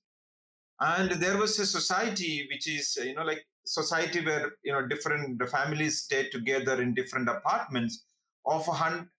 [0.80, 5.42] And there was a society which is, you know, like society where, you know, different
[5.48, 8.04] families stay together in different apartments
[8.46, 8.68] of,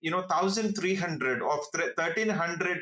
[0.02, 2.80] you know, 1,300 of 1,300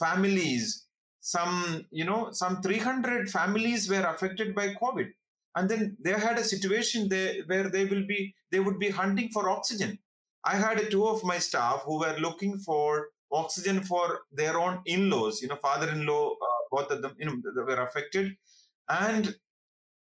[0.00, 0.86] families.
[1.22, 5.08] Some you know some 300 families were affected by covid.
[5.54, 9.28] And then they had a situation there where they will be they would be hunting
[9.32, 9.98] for oxygen.
[10.44, 15.40] I had two of my staff who were looking for oxygen for their own in-laws
[15.40, 18.36] you know father-in-law uh, both of them you know were affected.
[18.88, 19.34] And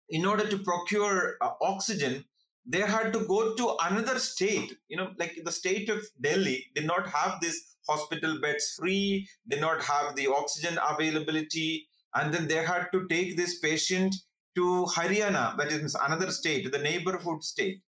[0.09, 2.25] in order to procure uh, oxygen
[2.67, 4.77] they had to go to another state.
[4.87, 9.61] You know like the state of delhi did not have this hospital beds free did
[9.61, 11.87] not have the oxygen availability.
[12.13, 14.15] And then they had to take this patient
[14.55, 17.81] to haryana that is another state the neighborhood state.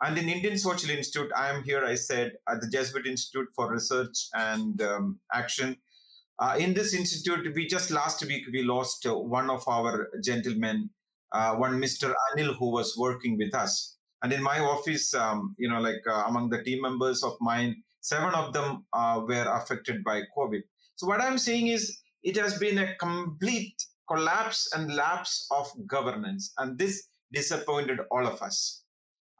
[0.00, 3.70] And in indian social institute i am here i said at the jesuit institute for
[3.70, 5.76] research and um, action
[6.38, 10.90] uh, in this institute we just last week we lost uh, one of our gentlemen
[11.32, 13.94] uh, one mr anil who was working with us
[14.24, 17.82] And in my office, um, you know, like uh, among the team members of mine,
[18.00, 20.62] seven of them uh, were affected by COVID.
[20.96, 23.76] So what I'm saying is, it has been a complete
[24.08, 28.82] collapse and lapse of governance, and this disappointed all of us.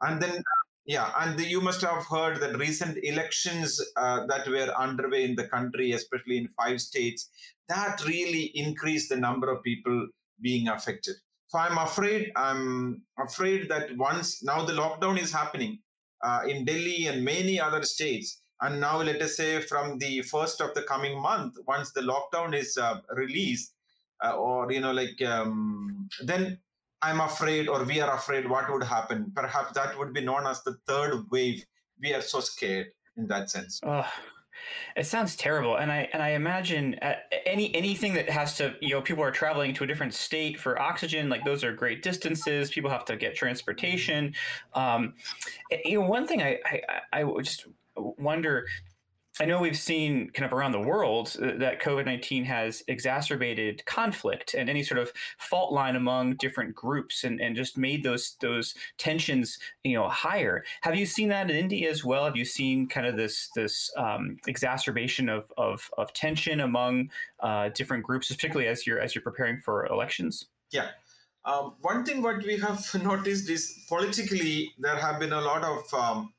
[0.01, 0.43] And then
[0.85, 5.47] yeah, and you must have heard that recent elections uh, that were underway in the
[5.47, 7.29] country, especially in five states,
[7.67, 10.07] that really increased the number of people
[10.41, 11.15] being affected.
[11.47, 15.79] So I'm afraid, I'm afraid that once now the lockdown is happening
[16.23, 20.61] uh, in Delhi and many other states, and now let us say from the first
[20.61, 23.73] of the coming month, once the lockdown is uh, released,
[24.23, 26.59] uh, or you know, like um, then
[27.05, 29.31] I'm afraid, or we are afraid, what would happen?
[29.35, 31.63] Perhaps that would be known as the third wave.
[32.01, 33.79] We are so scared in that sense.
[33.83, 34.09] Oh,
[34.95, 37.13] it sounds terrible, and I and I imagine uh,
[37.45, 40.81] any anything that has to you know people are traveling to a different state for
[40.81, 42.71] oxygen, like those are great distances.
[42.71, 44.33] People have to get transportation.
[44.73, 45.13] Um,
[45.83, 48.65] you know, one thing I I, I just wonder
[49.39, 53.85] I know we've seen kind of around the world uh, that COVID 19 has exacerbated
[53.85, 58.37] conflict and any sort of fault line among different groups and, and just made those
[58.39, 60.63] those tensions you know higher.
[60.81, 62.23] Have you seen that in India as well?
[62.23, 67.69] Have you seen kind of this this um, exacerbation of, of, of tension among uh,
[67.69, 70.45] different groups, particularly as you're as you're preparing for elections?
[70.71, 70.89] Yeah.
[71.43, 75.93] Um, one thing what we have noticed is politically there have been a lot of
[75.93, 76.33] um,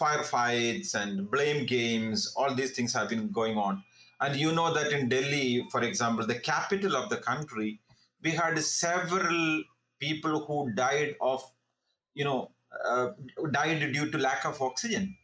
[0.00, 3.82] firefights and blame games, all these things have been going on.
[4.20, 7.80] And you know that in Delhi, for example, the capital of the country,
[8.22, 9.62] we had several
[10.00, 11.42] people who died of,
[12.14, 12.50] you know,
[12.84, 13.08] uh,
[13.50, 15.16] died due to lack of oxygen.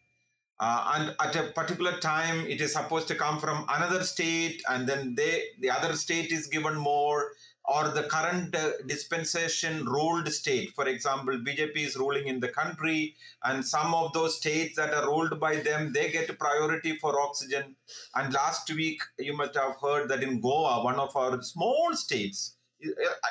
[0.60, 4.86] Uh, and at a particular time, it is supposed to come from another state, and
[4.86, 7.30] then they the other state is given more
[7.70, 10.70] or the current uh, dispensation ruled state.
[10.74, 15.06] For example, BJP is ruling in the country, and some of those states that are
[15.06, 17.76] ruled by them, they get priority for oxygen.
[18.16, 22.56] And last week, you must have heard that in Goa, one of our small states,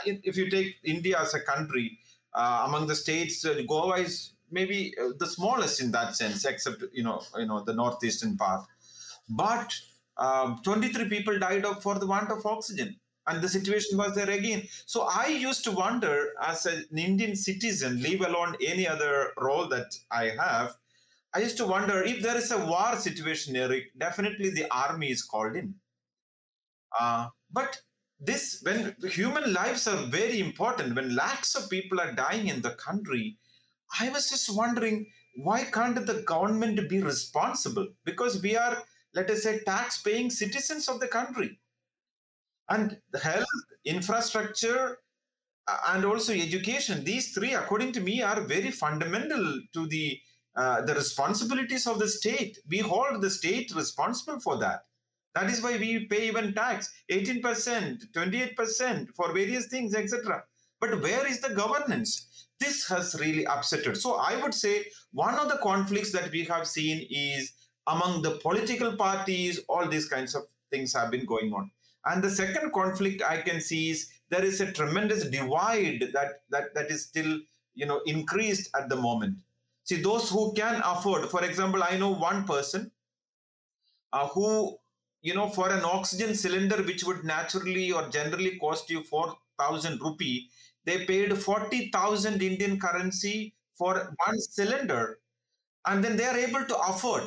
[0.06, 2.00] if you take India as a country,
[2.34, 6.82] uh, among the states, uh, Goa is maybe uh, the smallest in that sense, except
[6.94, 8.66] you know, you know, the northeastern part.
[9.28, 9.76] But
[10.16, 12.96] um, 23 people died of, for the want of oxygen
[13.28, 14.68] and the situation was there again.
[14.86, 19.94] So I used to wonder, as an Indian citizen, leave alone any other role that
[20.12, 20.76] I have,
[21.34, 25.22] I used to wonder if there is a war situation, Eric, definitely the army is
[25.22, 25.76] called in.
[27.00, 27.82] Uh, but
[28.20, 32.72] this, when human lives are very important, when lakhs of people are dying in the
[32.72, 33.38] country,
[34.00, 37.88] I was just wondering why can't the government be responsible?
[38.04, 41.60] Because we are, let us say, tax paying citizens of the country
[42.70, 43.46] and health
[43.86, 44.98] infrastructure
[45.68, 50.20] uh, and also education these three according to me are very fundamental to the
[50.56, 52.58] uh, the responsibilities of the state.
[52.68, 54.82] We hold the state responsible for that.
[55.36, 60.44] That is why we pay even tax 18% 28% for various things etc
[60.82, 62.48] but where is the governance?
[62.60, 66.68] This has really upset so i would say one of the conflicts that we have
[66.68, 67.54] seen is
[67.88, 71.72] among the political parties all these kinds of things have been going on
[72.06, 76.74] and the second conflict I can see is there is a tremendous divide that that
[76.76, 77.40] that is still
[77.76, 79.40] you know increased at the moment.
[79.84, 82.92] See those who can afford, for example, I know one person
[84.14, 84.78] uh, who
[85.22, 90.02] you know for an oxygen cylinder which would naturally or generally cost you four thousand
[90.02, 90.50] rupee,
[90.86, 95.20] they paid forty thousand Indian currency for one cylinder,
[95.86, 97.24] and then they are able to afford.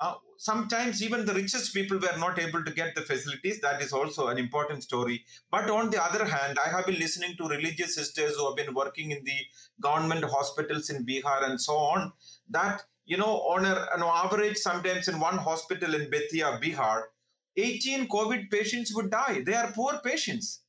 [0.00, 3.60] Uh, sometimes even the richest people were not able to get the facilities.
[3.60, 5.24] That is also an important story.
[5.50, 8.74] But on the other hand, I have been listening to religious sisters who have been
[8.74, 9.38] working in the
[9.80, 12.12] government hospitals in Bihar and so on.
[12.48, 17.04] That you know, on an average, sometimes in one hospital in Bettiah, Bihar,
[17.56, 19.42] 18 COVID patients would die.
[19.44, 20.60] They are poor patients,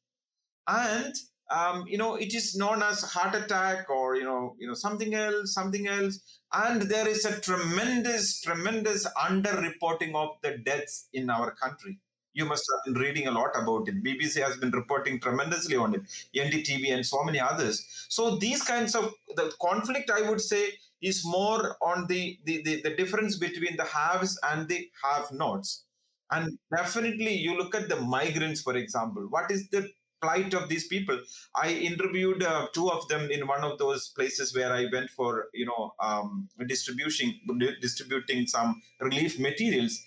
[0.65, 1.13] and
[1.49, 5.13] um, you know, it is known as heart attack or you know, you know, something
[5.15, 6.19] else, something else
[6.53, 11.99] and there is a tremendous, tremendous underreporting of the deaths in our country.
[12.33, 14.03] You must have been reading a lot about it.
[14.03, 16.01] BBC has been reporting tremendously on it,
[16.35, 17.85] NDTV and so many others.
[18.09, 20.69] So these kinds of the conflict, I would say,
[21.01, 25.85] is more on the, the, the, the difference between the haves and the have-nots.
[26.31, 29.27] And definitely, you look at the migrants, for example.
[29.29, 29.89] What is the
[30.21, 31.19] plight of these people.
[31.55, 35.47] I interviewed uh, two of them in one of those places where I went for
[35.53, 37.39] you know um, distributing
[37.81, 39.99] distributing some relief materials.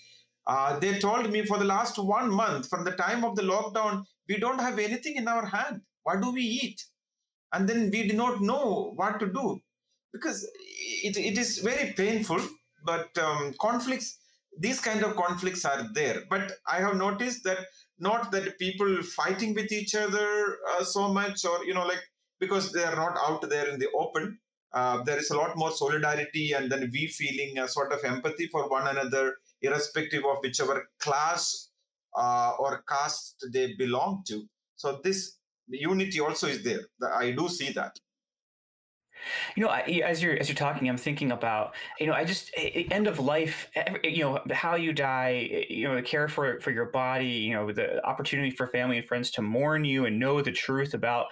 [0.47, 4.05] Uh, they told me for the last one month, from the time of the lockdown,
[4.29, 5.83] we don't have anything in our hand.
[6.03, 6.85] What do we eat?
[7.53, 9.61] And then we do not know what to do.
[10.13, 10.45] because
[11.03, 12.41] it, it is very painful
[12.85, 14.19] but um, conflicts
[14.59, 17.61] these kind of conflicts are there but i have noticed that
[18.09, 20.29] not that people fighting with each other
[20.71, 22.05] uh, so much or you know like
[22.41, 24.39] because they are not out there in the open
[24.73, 28.47] uh, there is a lot more solidarity and then we feeling a sort of empathy
[28.47, 31.71] for one another irrespective of whichever class
[32.17, 34.45] uh, or caste they belong to.
[34.77, 35.37] So this
[35.69, 36.81] unity also is there.
[37.15, 37.99] I do see that
[39.57, 42.51] you know, I, as you're as you're talking, I'm thinking about you know, I just
[42.57, 43.71] end of life.
[44.05, 45.67] You know, how you die.
[45.69, 47.27] You know, the care for for your body.
[47.27, 50.95] You know, the opportunity for family and friends to mourn you and know the truth
[50.95, 51.27] about.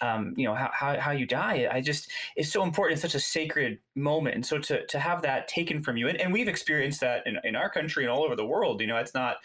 [0.00, 3.14] Um, you know how, how, how you die i just it's so important it's such
[3.14, 6.48] a sacred moment and so to, to have that taken from you and, and we've
[6.48, 9.36] experienced that in, in our country and all over the world you know it's not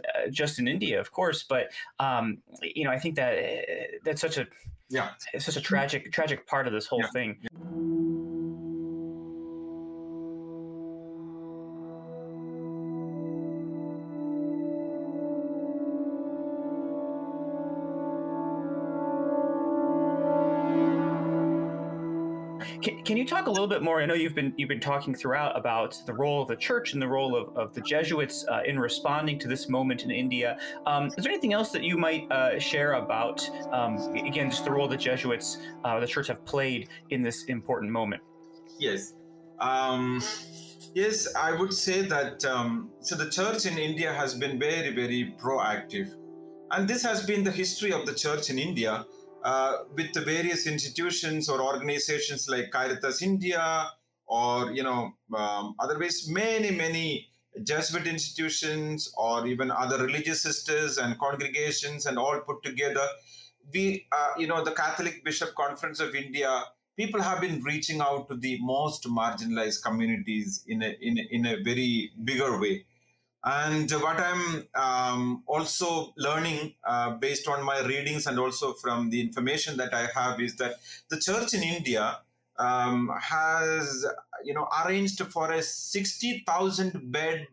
[0.00, 3.62] uh, just in India, of course, but um, you know, I think that uh,
[4.04, 4.46] that's such a
[4.90, 7.10] yeah, it's such a tragic tragic part of this whole yeah.
[7.10, 7.36] thing.
[7.40, 7.99] Can,
[23.10, 24.00] can you talk a little bit more?
[24.00, 27.02] I know you've been you've been talking throughout about the role of the church and
[27.02, 30.56] the role of, of the Jesuits uh, in responding to this moment in India.
[30.86, 33.42] Um, is there anything else that you might uh, share about
[33.72, 37.90] um, again just the role the Jesuits, uh, the church, have played in this important
[37.90, 38.22] moment?
[38.78, 39.14] Yes.
[39.58, 40.22] Um,
[40.94, 45.34] yes, I would say that um, so the church in India has been very, very
[45.36, 46.14] proactive.
[46.70, 49.04] And this has been the history of the church in India
[49.44, 53.90] uh, with the various institutions or organizations like Caritas India
[54.26, 57.30] or you know um, otherwise many many
[57.62, 63.06] Jesuit institutions or even other religious sisters and congregations and all put together.
[63.72, 66.62] We, uh, you know, the Catholic Bishop Conference of India,
[66.96, 71.46] people have been reaching out to the most marginalized communities in a, in a, in
[71.46, 72.86] a very bigger way.
[73.42, 79.20] And what I'm um, also learning uh, based on my readings and also from the
[79.20, 80.74] information that I have is that
[81.08, 82.18] the church in India
[82.58, 84.06] um, has,
[84.44, 87.46] you know, arranged for a 60,000 bed,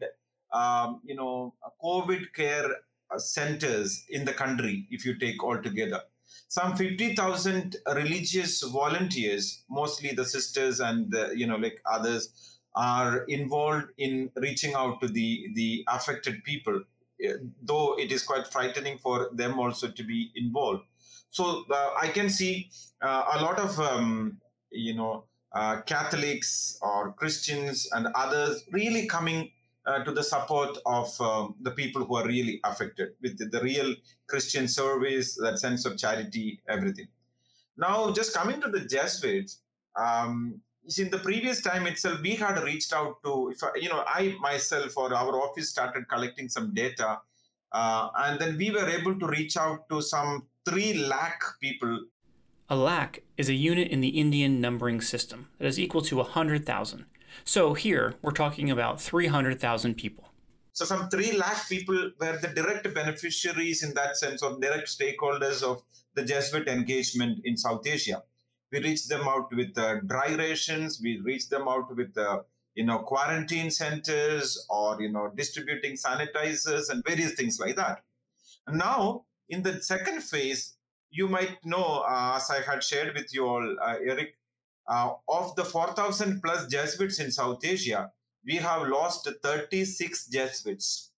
[0.52, 2.70] um, you know, COVID care
[3.16, 6.02] centers in the country, if you take all together.
[6.50, 13.88] Some 50,000 religious volunteers, mostly the sisters and, the, you know, like others, are involved
[13.98, 16.84] in reaching out to the, the affected people,
[17.24, 20.84] eh, though it is quite frightening for them also to be involved.
[21.32, 22.70] So uh, I can see
[23.02, 24.38] uh, a lot of, um,
[24.70, 25.24] you know,
[25.54, 29.52] uh, Catholics or Christians and others really coming
[29.88, 33.62] uh, to the support of um, the people who are really affected with the, the,
[33.62, 33.96] real
[34.28, 37.08] Christian service, that sense of charity, everything.
[37.78, 39.62] Now, just coming to the Jesuits,
[39.96, 40.62] um,
[40.98, 44.36] in the previous time itself, we had reached out to, if I, you know, I
[44.40, 47.20] myself or our office started collecting some data,
[47.74, 52.06] uh, and then we were able to reach out to some three lakh people.
[52.70, 57.06] A lakh is a unit in the Indian numbering system that is equal to 100,000.
[57.44, 60.30] So here we're talking about 300,000 people.
[60.72, 65.64] So some 3 lakh people were the direct beneficiaries in that sense, or direct stakeholders
[65.64, 65.84] of
[66.14, 68.24] the Jesuit engagement in South Asia
[68.72, 72.40] we reach them out with uh, dry rations we reach them out with uh,
[72.76, 78.02] you know quarantine centers or you know distributing sanitizers and various things like that.
[78.66, 80.76] And now in the second phase
[81.10, 84.36] you might know uh, as i had shared with you all uh, eric
[84.90, 88.12] uh, of the 4000 plus jesuits in south asia
[88.48, 91.12] we have lost 36 jesuits.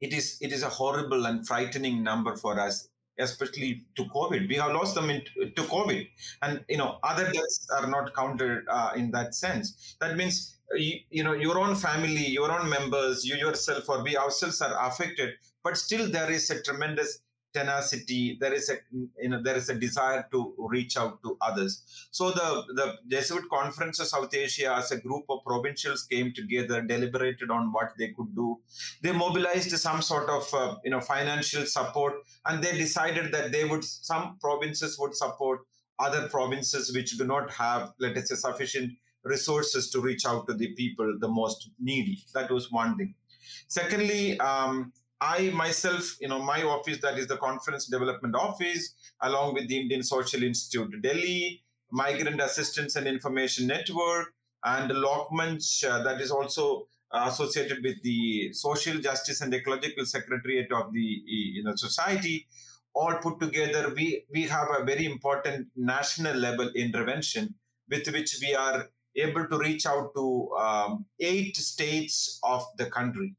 [0.00, 4.48] It is it is a horrible and frightening number for us especially to COVID.
[4.48, 5.22] We have lost them in,
[5.56, 6.08] to COVID,
[6.42, 9.96] and you know other deaths are not counted uh, in that sense.
[10.00, 14.02] That means uh, you, you, know your own family, your own members, you yourself, or
[14.02, 17.20] we ourselves are affected, but still there is a tremendous
[17.52, 18.76] tenacity there is a
[19.20, 21.82] you know there is a desire to reach out to others.
[22.10, 26.82] So the the jesuit conference of south asia as a group of provincials came together
[26.82, 28.58] deliberated on what they could do.
[29.02, 32.14] They mobilized some sort of uh, you know financial support
[32.46, 35.60] and they decided that they would some provinces would support
[35.98, 38.92] other provinces which do not have let us say sufficient
[39.24, 42.24] resources to reach out to the people the most needy.
[42.34, 43.14] That was one thing.
[43.68, 49.54] Secondly um, I myself, you know, my office, that is the Conference Development Office, along
[49.54, 51.62] with the Indian Social Institute Delhi,
[51.92, 54.32] Migrant Assistance and Information Network,
[54.64, 60.92] and Lokmanch, uh, that is also associated with the Social Justice and Ecological Secretariat of
[60.92, 62.46] the you know, society,
[62.94, 67.54] all put together, we, we have a very important national level intervention
[67.88, 73.34] with which we are able to reach out to um, eight states of the country.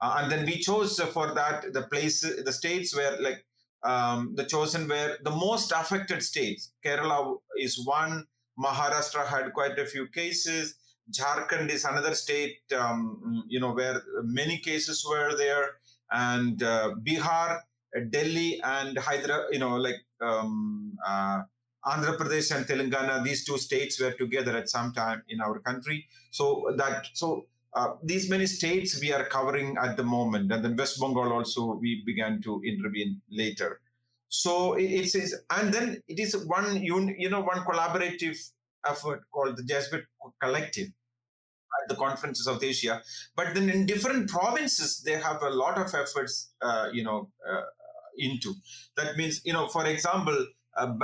[0.00, 3.44] Uh, and then we chose for that the places, the states where like
[3.82, 6.72] um, the chosen were the most affected states.
[6.84, 8.26] Kerala is one.
[8.58, 10.74] Maharashtra had quite a few cases.
[11.10, 15.66] Jharkhand is another state, um, you know, where many cases were there,
[16.12, 17.60] and uh, Bihar,
[18.10, 21.42] Delhi, and Hyderabad, you know, like um, uh,
[21.84, 26.06] Andhra Pradesh and Telangana, these two states were together at some time in our country.
[26.30, 30.76] So that so uh, these many states we are covering at the moment, and then
[30.76, 33.80] West Bengal also we began to intervene later.
[34.28, 38.36] So it is, and then it is one you know one collaborative
[38.86, 40.04] effort called the Jesuit
[40.40, 40.88] Collective
[41.82, 43.02] at the Conference of Asia.
[43.36, 47.62] But then in different provinces, they have a lot of efforts, uh, you know, uh,
[48.18, 48.54] into.
[48.96, 50.46] That means, you know, for example,
[50.76, 50.94] uh,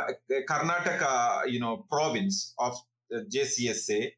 [0.48, 2.76] Karnataka, you know, province of
[3.12, 4.10] JCSA,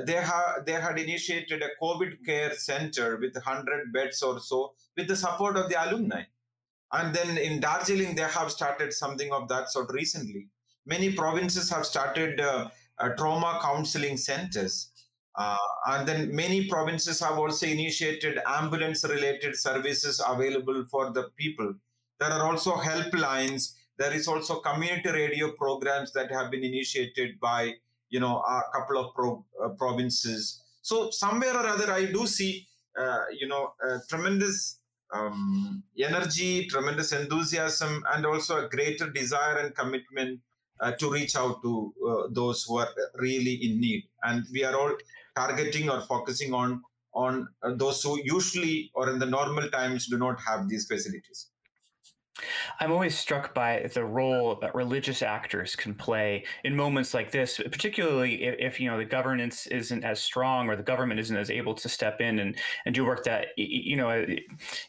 [0.00, 5.08] they have they had initiated a COVID care center with 100 beds or so with
[5.08, 6.22] the support of the alumni.
[6.92, 10.48] And then in Darjeeling, they have started something of that sort recently.
[10.86, 12.68] Many provinces have started uh,
[12.98, 14.90] uh, trauma counseling centers.
[15.36, 21.74] Uh, and then many provinces have also initiated ambulance related services available for the people.
[22.20, 23.74] There are also helplines.
[23.98, 27.74] There is also community radio programs that have been initiated by
[28.14, 29.28] you know a couple of pro,
[29.62, 30.62] uh, provinces.
[30.82, 32.52] So somewhere or other, I do see
[33.02, 33.62] uh, you know
[34.08, 34.78] tremendous
[35.12, 40.40] um, energy, tremendous enthusiasm, and also a greater desire and commitment
[40.80, 41.72] uh, to reach out to
[42.08, 44.04] uh, those who are really in need.
[44.22, 44.96] And we are all
[45.36, 46.82] targeting or focusing on
[47.14, 51.48] on uh, those who usually or in the normal times do not have these facilities.
[52.80, 57.58] I'm always struck by the role that religious actors can play in moments like this,
[57.58, 61.48] particularly if, if, you know the governance isn't as strong or the government isn't as
[61.48, 64.26] able to step in and, and do work that you know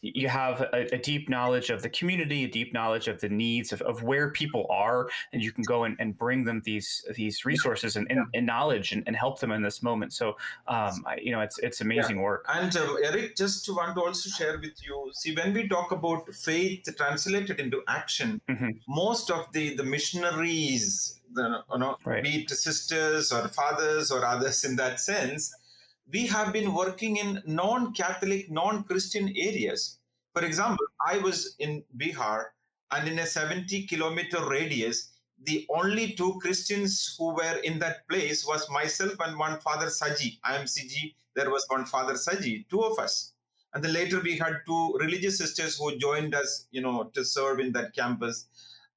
[0.01, 3.71] you have a, a deep knowledge of the community, a deep knowledge of the needs
[3.71, 7.45] of, of where people are, and you can go and, and bring them these these
[7.45, 10.11] resources and, and, and knowledge and, and, help them in this moment.
[10.11, 10.35] So
[10.67, 12.23] um, I, you know it's it's amazing yeah.
[12.23, 12.45] work.
[12.49, 15.11] And uh, Eric, just want to also share with you.
[15.13, 18.69] See, when we talk about faith translation translated into action, mm-hmm.
[18.88, 22.23] most of the the missionaries, the, you know, right.
[22.23, 25.53] be it sisters or fathers or others in that sense,
[26.11, 29.99] we have been working in non-Catholic, non-Christian areas.
[30.33, 32.45] For example, I was in Bihar,
[32.91, 35.11] and in a 70 kilometer radius,
[35.43, 40.38] the only two Christians who were in that place was myself and one Father Saji.
[40.43, 41.13] I am Siji.
[41.36, 43.34] There was one Father Saji, two of us
[43.76, 47.59] and then later we had two religious sisters who joined us you know to serve
[47.59, 48.47] in that campus.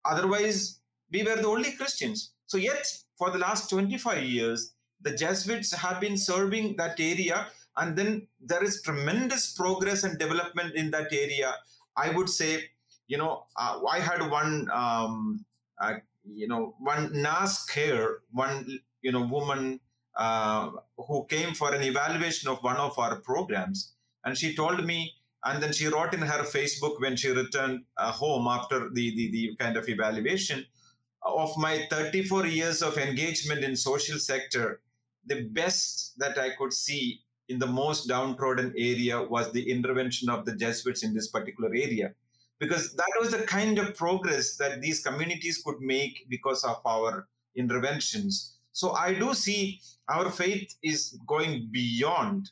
[0.05, 0.81] Otherwise
[1.13, 2.33] we were the only christians.
[2.47, 2.87] So yet
[3.19, 4.73] for the last 25 years
[5.03, 7.49] the jesuits have been serving that area.
[7.77, 11.55] And then there is tremendous progress and development in that area.
[11.97, 12.71] I would say
[13.09, 15.45] you know uh, i had one um,
[15.81, 19.81] uh, you know one nas care one you know woman
[20.17, 23.95] uh, who came for an evaluation of one of our programs
[24.29, 25.15] and she told me,
[25.45, 29.31] and then she wrote in her Facebook when she returned uh, home after the, the,
[29.31, 30.67] the kind of evaluation
[31.23, 34.81] of my 34 years of engagement in social sector,
[35.27, 40.45] the best that I could see in the most downtrodden area was the intervention of
[40.45, 42.13] the Jesuits in this particular area.
[42.59, 47.29] Because that was the kind of progress that these communities could make because of our
[47.57, 48.59] interventions.
[48.73, 52.51] So I do see our faith is going beyond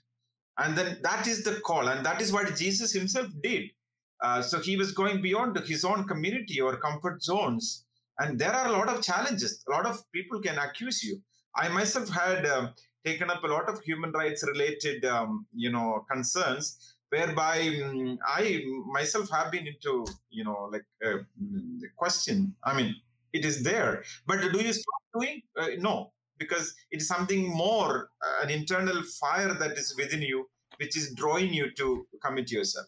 [0.59, 3.70] and then that is the call and that is what jesus himself did.
[4.22, 7.84] Uh, so he was going beyond his own community or comfort zones.
[8.18, 9.62] And there are a lot of challenges.
[9.68, 11.20] A lot of people can accuse you.
[11.54, 12.68] I myself had uh,
[13.04, 18.61] taken up a lot of human rights related um, you know concerns whereby um, i
[18.86, 21.18] myself have been into you know like uh,
[21.82, 22.54] the question.
[22.64, 22.96] I mean
[23.32, 24.02] it is there.
[24.26, 25.42] But do you stop doing?
[25.59, 30.49] Uh, no because it is something more uh, an internal fire that is within you
[30.78, 32.87] which is drawing you to commit yourself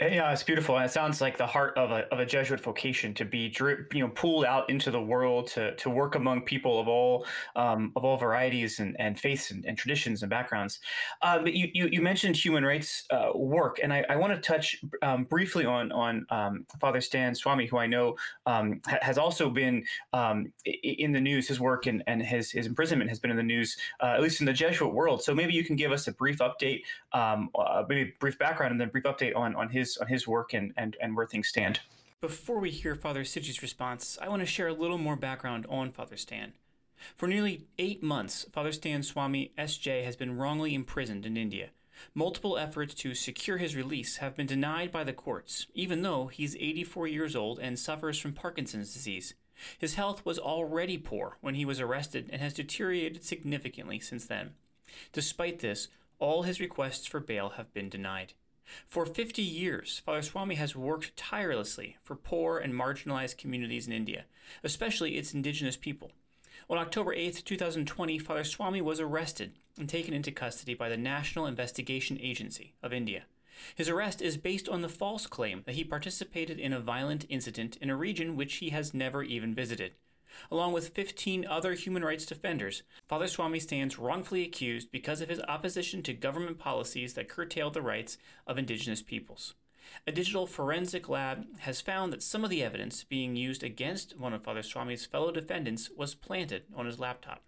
[0.00, 3.12] yeah, it's beautiful, and it sounds like the heart of a, of a Jesuit vocation
[3.14, 3.52] to be
[3.92, 7.92] you know pulled out into the world to to work among people of all um,
[7.96, 10.78] of all varieties and, and faiths and, and traditions and backgrounds.
[11.22, 14.40] Uh, but you, you, you mentioned human rights uh, work, and I, I want to
[14.40, 19.18] touch um, briefly on on um, Father Stan Swamy, who I know um, ha- has
[19.18, 21.48] also been um, in the news.
[21.48, 24.40] His work and, and his his imprisonment has been in the news, uh, at least
[24.40, 25.22] in the Jesuit world.
[25.22, 26.82] So maybe you can give us a brief update,
[27.12, 30.52] um, uh, maybe brief background, and then brief update on on his on his work
[30.52, 31.80] and and, and where things stand.
[32.20, 35.92] Before we hear Father Siji's response, I want to share a little more background on
[35.92, 36.52] Father Stan.
[37.14, 40.02] For nearly eight months, Father Stan Swamy S.J.
[40.02, 41.68] has been wrongly imprisoned in India.
[42.14, 46.56] Multiple efforts to secure his release have been denied by the courts, even though he's
[46.56, 49.34] 84 years old and suffers from Parkinson's disease.
[49.78, 54.54] His health was already poor when he was arrested and has deteriorated significantly since then.
[55.12, 55.88] Despite this,
[56.18, 58.34] all his requests for bail have been denied.
[58.86, 64.24] For 50 years, Father Swamy has worked tirelessly for poor and marginalized communities in India,
[64.62, 66.12] especially its indigenous people.
[66.70, 71.46] On October 8, 2020, Father Swamy was arrested and taken into custody by the National
[71.46, 73.24] Investigation Agency of India.
[73.74, 77.76] His arrest is based on the false claim that he participated in a violent incident
[77.78, 79.92] in a region which he has never even visited.
[80.50, 85.40] Along with 15 other human rights defenders, Father Swamy stands wrongfully accused because of his
[85.48, 89.54] opposition to government policies that curtail the rights of indigenous peoples.
[90.06, 94.32] A digital forensic lab has found that some of the evidence being used against one
[94.32, 97.42] of Father Swamy's fellow defendants was planted on his laptop.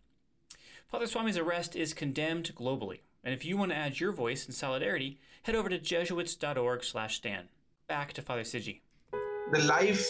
[0.88, 4.52] Father Swamy's arrest is condemned globally, and if you want to add your voice in
[4.52, 7.48] solidarity, head over to jesuits.org/stan.
[7.86, 8.80] Back to Father Siji.
[9.52, 10.06] The life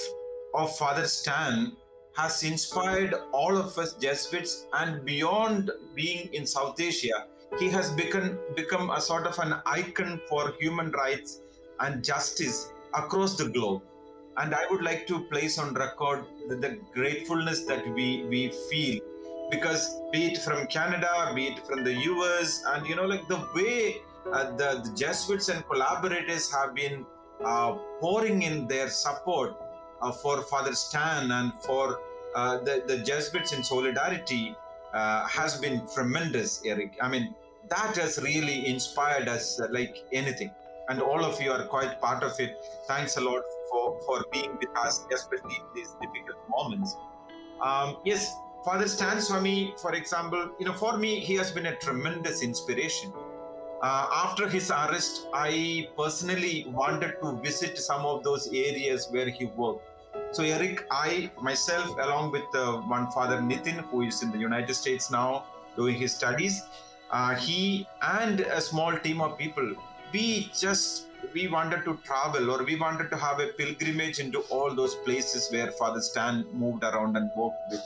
[0.55, 1.73] of Father Stan
[2.17, 7.27] has inspired all of us Jesuits, and beyond being in South Asia,
[7.59, 11.41] he has become become a sort of an icon for human rights
[11.81, 13.83] and justice across the globe.
[14.37, 19.01] And I would like to place on record the, the gratefulness that we, we feel
[19.51, 23.49] because be it from Canada, be it from the US, and you know, like the
[23.55, 24.03] way
[24.33, 27.05] uh, the, the, Jesuits and collaborators have been
[27.45, 29.57] uh, pouring in their support
[30.13, 32.01] for Father Stan and for
[32.35, 34.55] uh, the, the Jesuits in solidarity
[34.95, 36.97] uh, has been tremendous, Eric.
[37.03, 37.35] I mean,
[37.69, 40.51] that has really inspired us uh, like anything
[40.91, 42.57] and all of you are quite part of it.
[42.89, 46.97] Thanks a lot for, for being with us, especially in these difficult moments.
[47.63, 48.35] Um, yes,
[48.65, 53.13] Father Stan Swamy, for example, you know, for me, he has been a tremendous inspiration.
[53.81, 59.47] Uh, after his arrest, I personally wanted to visit some of those areas where he
[59.47, 59.87] worked.
[60.33, 64.75] So, Eric, I myself, along with uh, one Father Nitin, who is in the United
[64.75, 65.45] States now
[65.77, 66.63] doing his studies,
[67.11, 69.75] uh, he and a small team of people
[70.13, 74.75] we just we wanted to travel or we wanted to have a pilgrimage into all
[74.75, 77.83] those places where Father Stan moved around and worked with.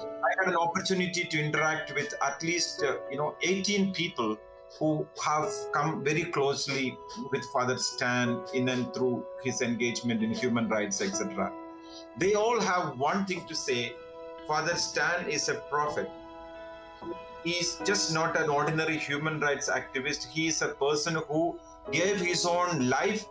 [0.00, 4.38] I had an opportunity to interact with at least uh, you know 18 people
[4.78, 6.96] who have come very closely
[7.32, 11.52] with Father Stan in and through his engagement in human rights, etc.
[12.16, 13.94] They all have one thing to say:
[14.46, 16.10] Father Stan is a prophet
[17.46, 20.28] he's just not an ordinary human rights activist.
[20.28, 21.58] He is a person who
[21.92, 23.24] gave his own life.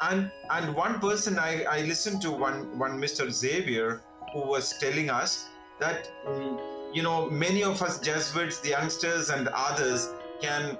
[0.00, 3.30] And and one person I, I listened to one one Mr.
[3.30, 4.02] Xavier
[4.32, 5.48] who was telling us
[5.80, 6.58] that um,
[6.92, 10.10] you know many of us Jesuits, the youngsters and others
[10.40, 10.76] can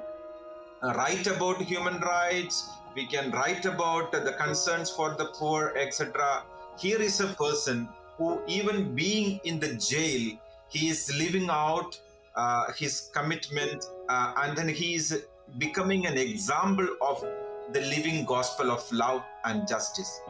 [0.83, 2.69] write about human rights.
[2.95, 6.45] We can write about the concerns for the poor, etc.
[6.79, 10.37] Here is a person who, even being in the jail,
[10.69, 11.99] he is living out
[12.35, 15.25] uh, his commitment, uh, and then he is
[15.57, 17.25] becoming an example of
[17.73, 20.21] the living gospel of love and justice.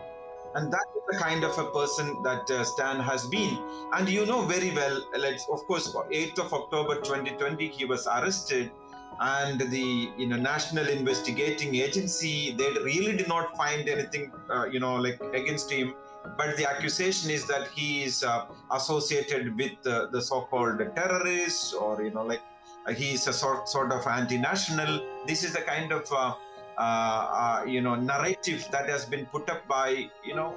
[0.54, 3.58] And that is the kind of a person that uh, Stan has been.
[3.92, 8.70] And you know very well, like, of course, 8th of October 2020, he was arrested.
[9.18, 14.78] And the you know National Investigating Agency, they really did not find anything, uh, you
[14.78, 15.94] know, like against him
[16.36, 22.02] but the accusation is that he is uh, associated with uh, the so-called terrorists or
[22.02, 22.42] you know like
[22.86, 25.00] uh, he is a sort, sort of anti-national.
[25.26, 26.34] This is the kind of uh,
[26.78, 30.54] uh, uh, you know narrative that has been put up by you know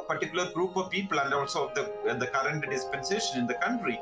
[0.00, 4.00] a particular group of people and also the the current dispensation in the country.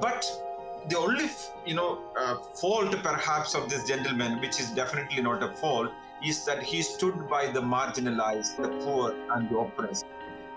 [0.00, 0.24] But
[0.88, 1.28] the only
[1.66, 1.98] you know
[2.54, 5.90] fault perhaps of this gentleman which is definitely not a fault
[6.28, 10.06] is that he stood by the marginalized, the poor, and the oppressed.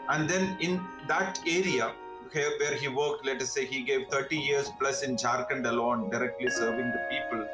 [0.10, 1.92] And then in that area
[2.34, 6.50] where he worked, let us say he gave 30 years plus in Jharkhand alone, directly
[6.50, 7.48] serving the people,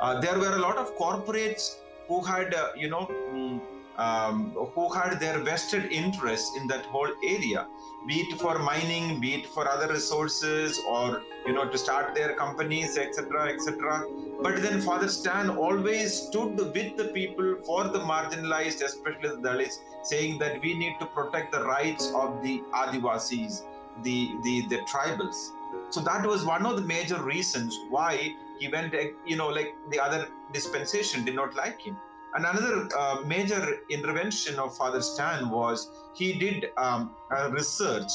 [0.00, 3.60] uh, there were a lot of corporates who had, uh, you know, mm,
[3.98, 7.66] um, who had their vested interests in that whole area
[8.06, 12.34] be it for mining be it for other resources or you know to start their
[12.34, 14.04] companies etc etc
[14.42, 19.78] but then father stan always stood with the people for the marginalized especially the dalits
[20.02, 23.62] saying that we need to protect the rights of the adivasis
[24.02, 25.52] the the the tribals.
[25.90, 28.94] So that was one of the major reasons why he went
[29.26, 31.96] you know like the other dispensation did not like him.
[32.34, 37.14] And another uh, major intervention of Father Stan was he did um,
[37.50, 38.10] research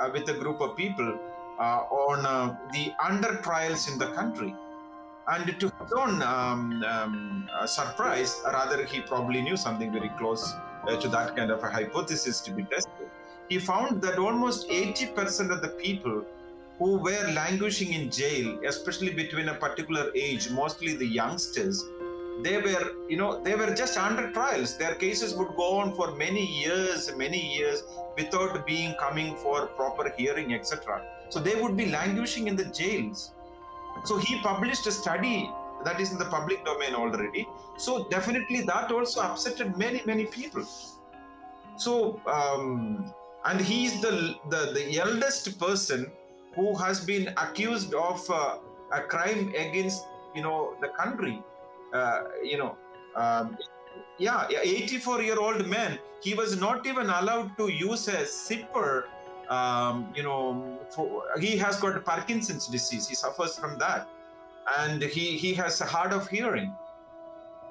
[0.00, 1.18] uh, with a group of people
[1.58, 4.54] uh, on uh, the under trials in the country.
[5.28, 10.54] And to his own um, um, surprise, rather, he probably knew something very close
[11.00, 13.10] to that kind of a hypothesis to be tested.
[13.48, 16.24] He found that almost 80% of the people
[16.78, 21.84] who were languishing in jail, especially between a particular age, mostly the youngsters,
[22.42, 24.76] they were, you know, they were just under trials.
[24.76, 27.82] Their cases would go on for many years, many years
[28.16, 31.02] without being coming for proper hearing, etc.
[31.28, 33.32] So they would be languishing in the jails.
[34.04, 35.50] So he published a study
[35.84, 37.46] that is in the public domain already.
[37.76, 40.66] So definitely that also upsetted many, many people.
[41.76, 43.12] So um,
[43.44, 46.10] and he is the, the the eldest person
[46.54, 48.58] who has been accused of uh,
[48.92, 51.42] a crime against you know the country
[52.42, 52.76] you know
[53.16, 53.56] um,
[54.18, 59.08] yeah 84 year old man he was not even allowed to use a zipper
[59.48, 64.08] um, you know for, he has got parkinson's disease he suffers from that.
[64.78, 66.72] And he he has a hard of hearing.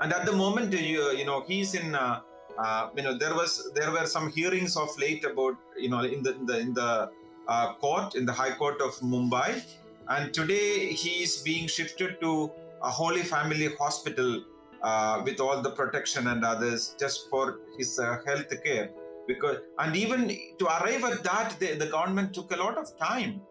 [0.02, 2.20] And at the moment you, you know he's in uh,
[2.58, 6.24] uh, you know there was there were some hearings of late about you know in
[6.24, 7.10] the in the, in the
[7.48, 9.64] uh, court in the high court of mumbai.
[10.10, 12.52] And today he is being shifted to
[12.84, 14.44] a holy family hospital
[14.82, 18.92] uh, with all the protection and others just for his uh, health care.
[19.28, 20.28] Because and even
[20.58, 23.42] to arrive at that the, the government took a lot of time.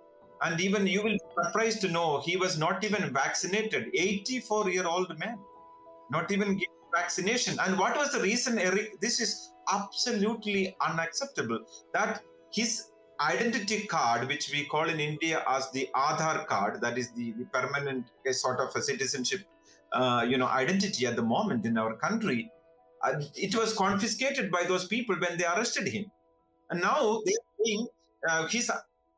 [0.40, 3.90] And even you will be surprised to know he was not even vaccinated.
[3.94, 5.38] 84 year old man
[6.10, 7.58] not even given vaccination.
[7.60, 9.00] And what was the reason eric?
[9.00, 11.60] This is absolutely unacceptable
[11.92, 12.22] that
[12.52, 12.90] his
[13.20, 17.44] identity card which we call in india as the aadhaar card that is the, the
[17.46, 19.42] permanent sort of a citizenship
[19.92, 22.50] uh, you know identity at the moment in our country
[23.02, 26.10] uh, it was confiscated by those people when they arrested him.
[26.70, 27.86] And now they're saying
[28.28, 28.70] uh, he's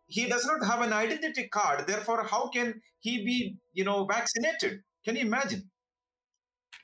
[0.07, 4.83] he does not have an identity card therefore how can he be you know vaccinated?
[5.05, 5.71] Can you imagine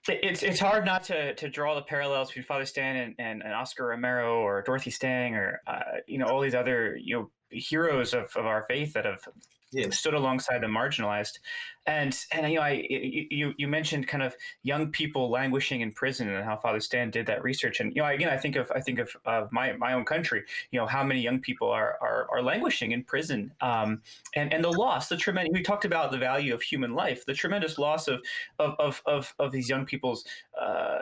[0.08, 3.52] it's it's hard not to to draw the parallels between Father Stan and, and, and
[3.52, 8.14] Oscar Romero or Dorothy Stang or uh, you know all these other you know heroes
[8.14, 9.20] of, of our faith that have
[9.90, 11.38] stood alongside the marginalized.
[11.86, 16.28] And and you know, I you you mentioned kind of young people languishing in prison
[16.28, 17.78] and how Father Stan did that research.
[17.78, 20.42] And you know, again, I think of I think of, of my my own country.
[20.72, 24.02] You know, how many young people are are, are languishing in prison, um,
[24.34, 25.52] and and the loss, the tremendous.
[25.52, 28.20] We talked about the value of human life, the tremendous loss of
[28.58, 30.24] of of of, of these young people's.
[30.60, 31.00] Uh,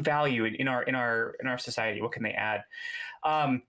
[0.00, 2.64] value in our in our in our society what can they add
[3.22, 3.62] um,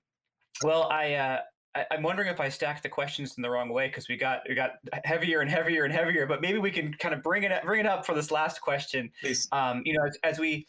[0.63, 1.39] well i uh,
[1.75, 4.41] I, am wondering if I stacked the questions in the wrong way because we got
[4.47, 4.71] we got
[5.03, 6.25] heavier and heavier and heavier.
[6.25, 9.11] But maybe we can kind of bring it bring it up for this last question.
[9.21, 9.47] Please.
[9.51, 10.65] Um, you know, as, as, we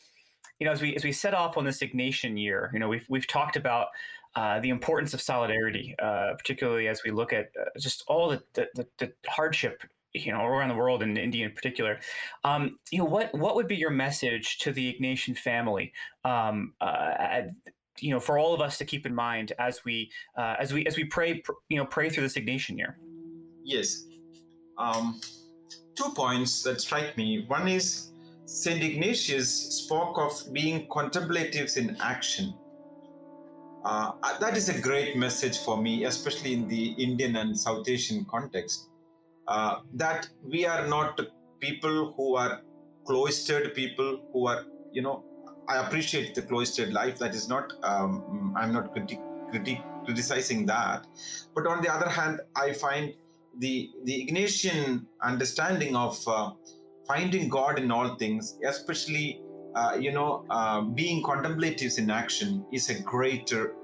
[0.59, 3.07] you know as we as we set off on this Ignatian year, you know, we've
[3.09, 3.89] we've talked about
[4.35, 8.43] uh, the importance of solidarity, uh, particularly as we look at uh, just all the,
[8.55, 9.83] the, the hardship
[10.13, 11.99] you know around the world and India in particular.
[12.45, 15.93] Um, you know what what would be your message to the Ignatian family
[16.25, 17.43] um, uh,
[18.01, 20.87] you know for all of us to keep in mind as we uh, as we
[20.87, 22.99] as we pray you know pray through this Ignatian year.
[23.65, 24.05] Yes.
[24.79, 25.21] Um,
[25.95, 27.45] two points that strike me.
[27.49, 28.13] One is
[28.47, 32.55] saint ignatius spoke of being contemplatives in action.
[33.85, 37.89] Uh, uh, that is a great message for me especially in the indian and south
[37.89, 38.89] asian context
[39.47, 41.21] uh, that we are not
[41.61, 42.63] people who are
[43.05, 45.23] cloistered people who are you know
[45.69, 47.19] I appreciate the cloistered life.
[47.19, 49.21] That is not, um, I'm not criti-
[49.53, 51.07] criti- criticizing that.
[51.55, 53.15] But on the other hand, I find
[53.59, 56.53] the, the Ignatian understanding of uh,
[57.07, 59.41] finding God in all things, especially,
[59.75, 63.75] uh, you know, uh, being contemplatives in action is a greater,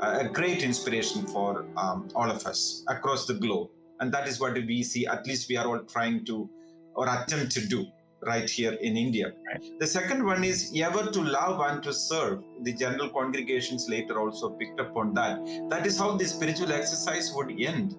[0.00, 3.70] a great inspiration for um, all of us across the globe.
[4.00, 6.48] And that is what we see, at least we are all trying to
[6.94, 7.86] or attempt to do
[8.26, 9.32] right here in India.
[9.46, 9.62] Right.
[9.78, 12.42] The second one is ever to love and to serve.
[12.62, 15.38] The general congregations later also picked up on that.
[15.68, 17.96] That is how the spiritual exercise would end.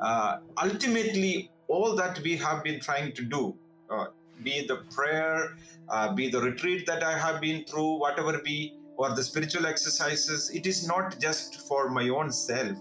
[0.00, 3.56] Uh, ultimately, all that we have been trying to do,
[3.88, 4.06] uh,
[4.42, 5.56] be the prayer,
[5.88, 10.50] uh, be the retreat that I have been through, whatever be, or the spiritual exercises,
[10.50, 12.76] it is not just for my own self.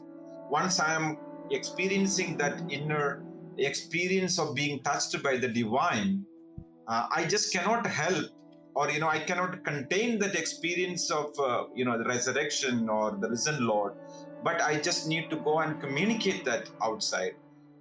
[0.50, 1.18] Once I am
[1.52, 3.24] experiencing that inner
[3.58, 6.26] experience of being touched by the divine,
[6.92, 8.26] uh, I just cannot help
[8.76, 13.18] or you know i cannot contain that experience of uh, you know the resurrection or
[13.24, 13.94] the risen lord
[14.44, 17.36] but i just need to go and communicate that outside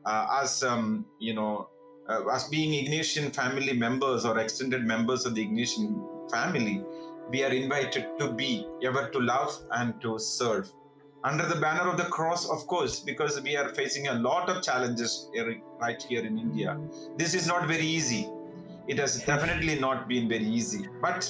[0.04, 1.68] uh, as um, you know
[2.08, 5.88] uh, as being ignatian family members or extended members of the ignatian
[6.30, 6.82] family
[7.30, 10.72] we are invited to be ever to love and to serve
[11.22, 14.62] under the banner of the cross, of course, because we are facing a lot of
[14.62, 15.30] challenges
[15.78, 16.78] right here in India.
[17.18, 18.26] This is not very easy.
[18.90, 21.26] It has definitely not been very easy, but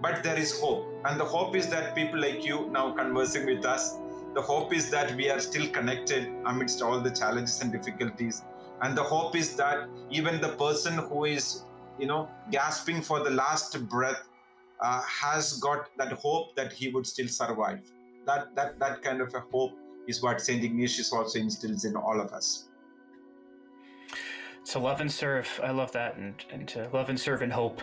[0.00, 3.66] but there is hope, and the hope is that people like you now conversing with
[3.72, 3.98] us.
[4.34, 8.42] The hope is that we are still connected amidst all the challenges and difficulties,
[8.80, 11.64] and the hope is that even the person who is,
[11.98, 14.22] you know, gasping for the last breath
[14.80, 17.80] uh, has got that hope that he would still survive
[18.26, 19.72] that that that kind of a hope
[20.08, 22.68] is what Saint Ignatius also instills in all of us.
[24.66, 27.82] To love and serve, I love that, and, and to love and serve and hope.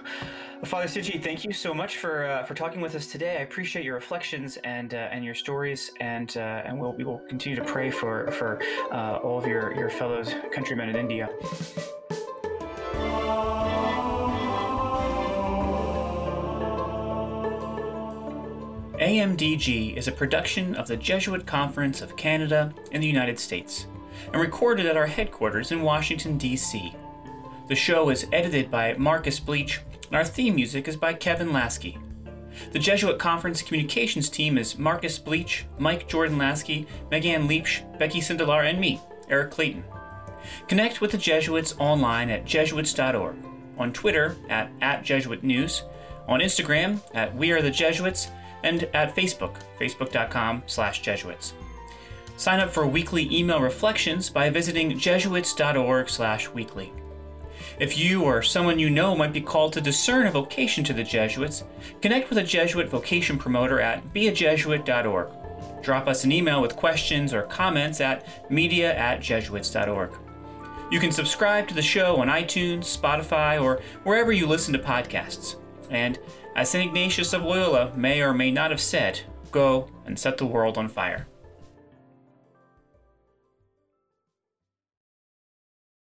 [0.65, 3.37] Father Siji, thank you so much for uh, for talking with us today.
[3.37, 7.19] I appreciate your reflections and uh, and your stories, and uh, and we'll we will
[7.29, 8.61] continue to pray for for
[8.91, 11.29] uh, all of your your fellows countrymen in India.
[19.01, 23.87] AMDG is a production of the Jesuit Conference of Canada and the United States,
[24.31, 26.93] and recorded at our headquarters in Washington, D.C.
[27.67, 31.97] The show is edited by Marcus Bleach, and our theme music is by Kevin Laskey.
[32.71, 38.69] The Jesuit Conference communications team is Marcus Bleach, Mike Jordan Laskey, Megan Leach, Becky Sindelar,
[38.69, 38.99] and me,
[39.29, 39.83] Eric Clayton.
[40.67, 43.35] Connect with the Jesuits online at jesuits.org,
[43.77, 45.83] on Twitter at, at Jesuit News,
[46.27, 48.29] on Instagram at We Are the Jesuits,
[48.63, 51.53] and at Facebook, facebook.com slash Jesuits.
[52.41, 56.91] Sign up for weekly email reflections by visiting jesuits.org slash weekly.
[57.79, 61.03] If you or someone you know might be called to discern a vocation to the
[61.03, 61.63] Jesuits,
[62.01, 65.83] connect with a Jesuit vocation promoter at beajesuit.org.
[65.83, 70.11] Drop us an email with questions or comments at media at jesuits.org.
[70.89, 75.57] You can subscribe to the show on iTunes, Spotify, or wherever you listen to podcasts.
[75.91, 76.17] And
[76.55, 76.87] as St.
[76.87, 79.21] Ignatius of Loyola may or may not have said,
[79.51, 81.27] go and set the world on fire.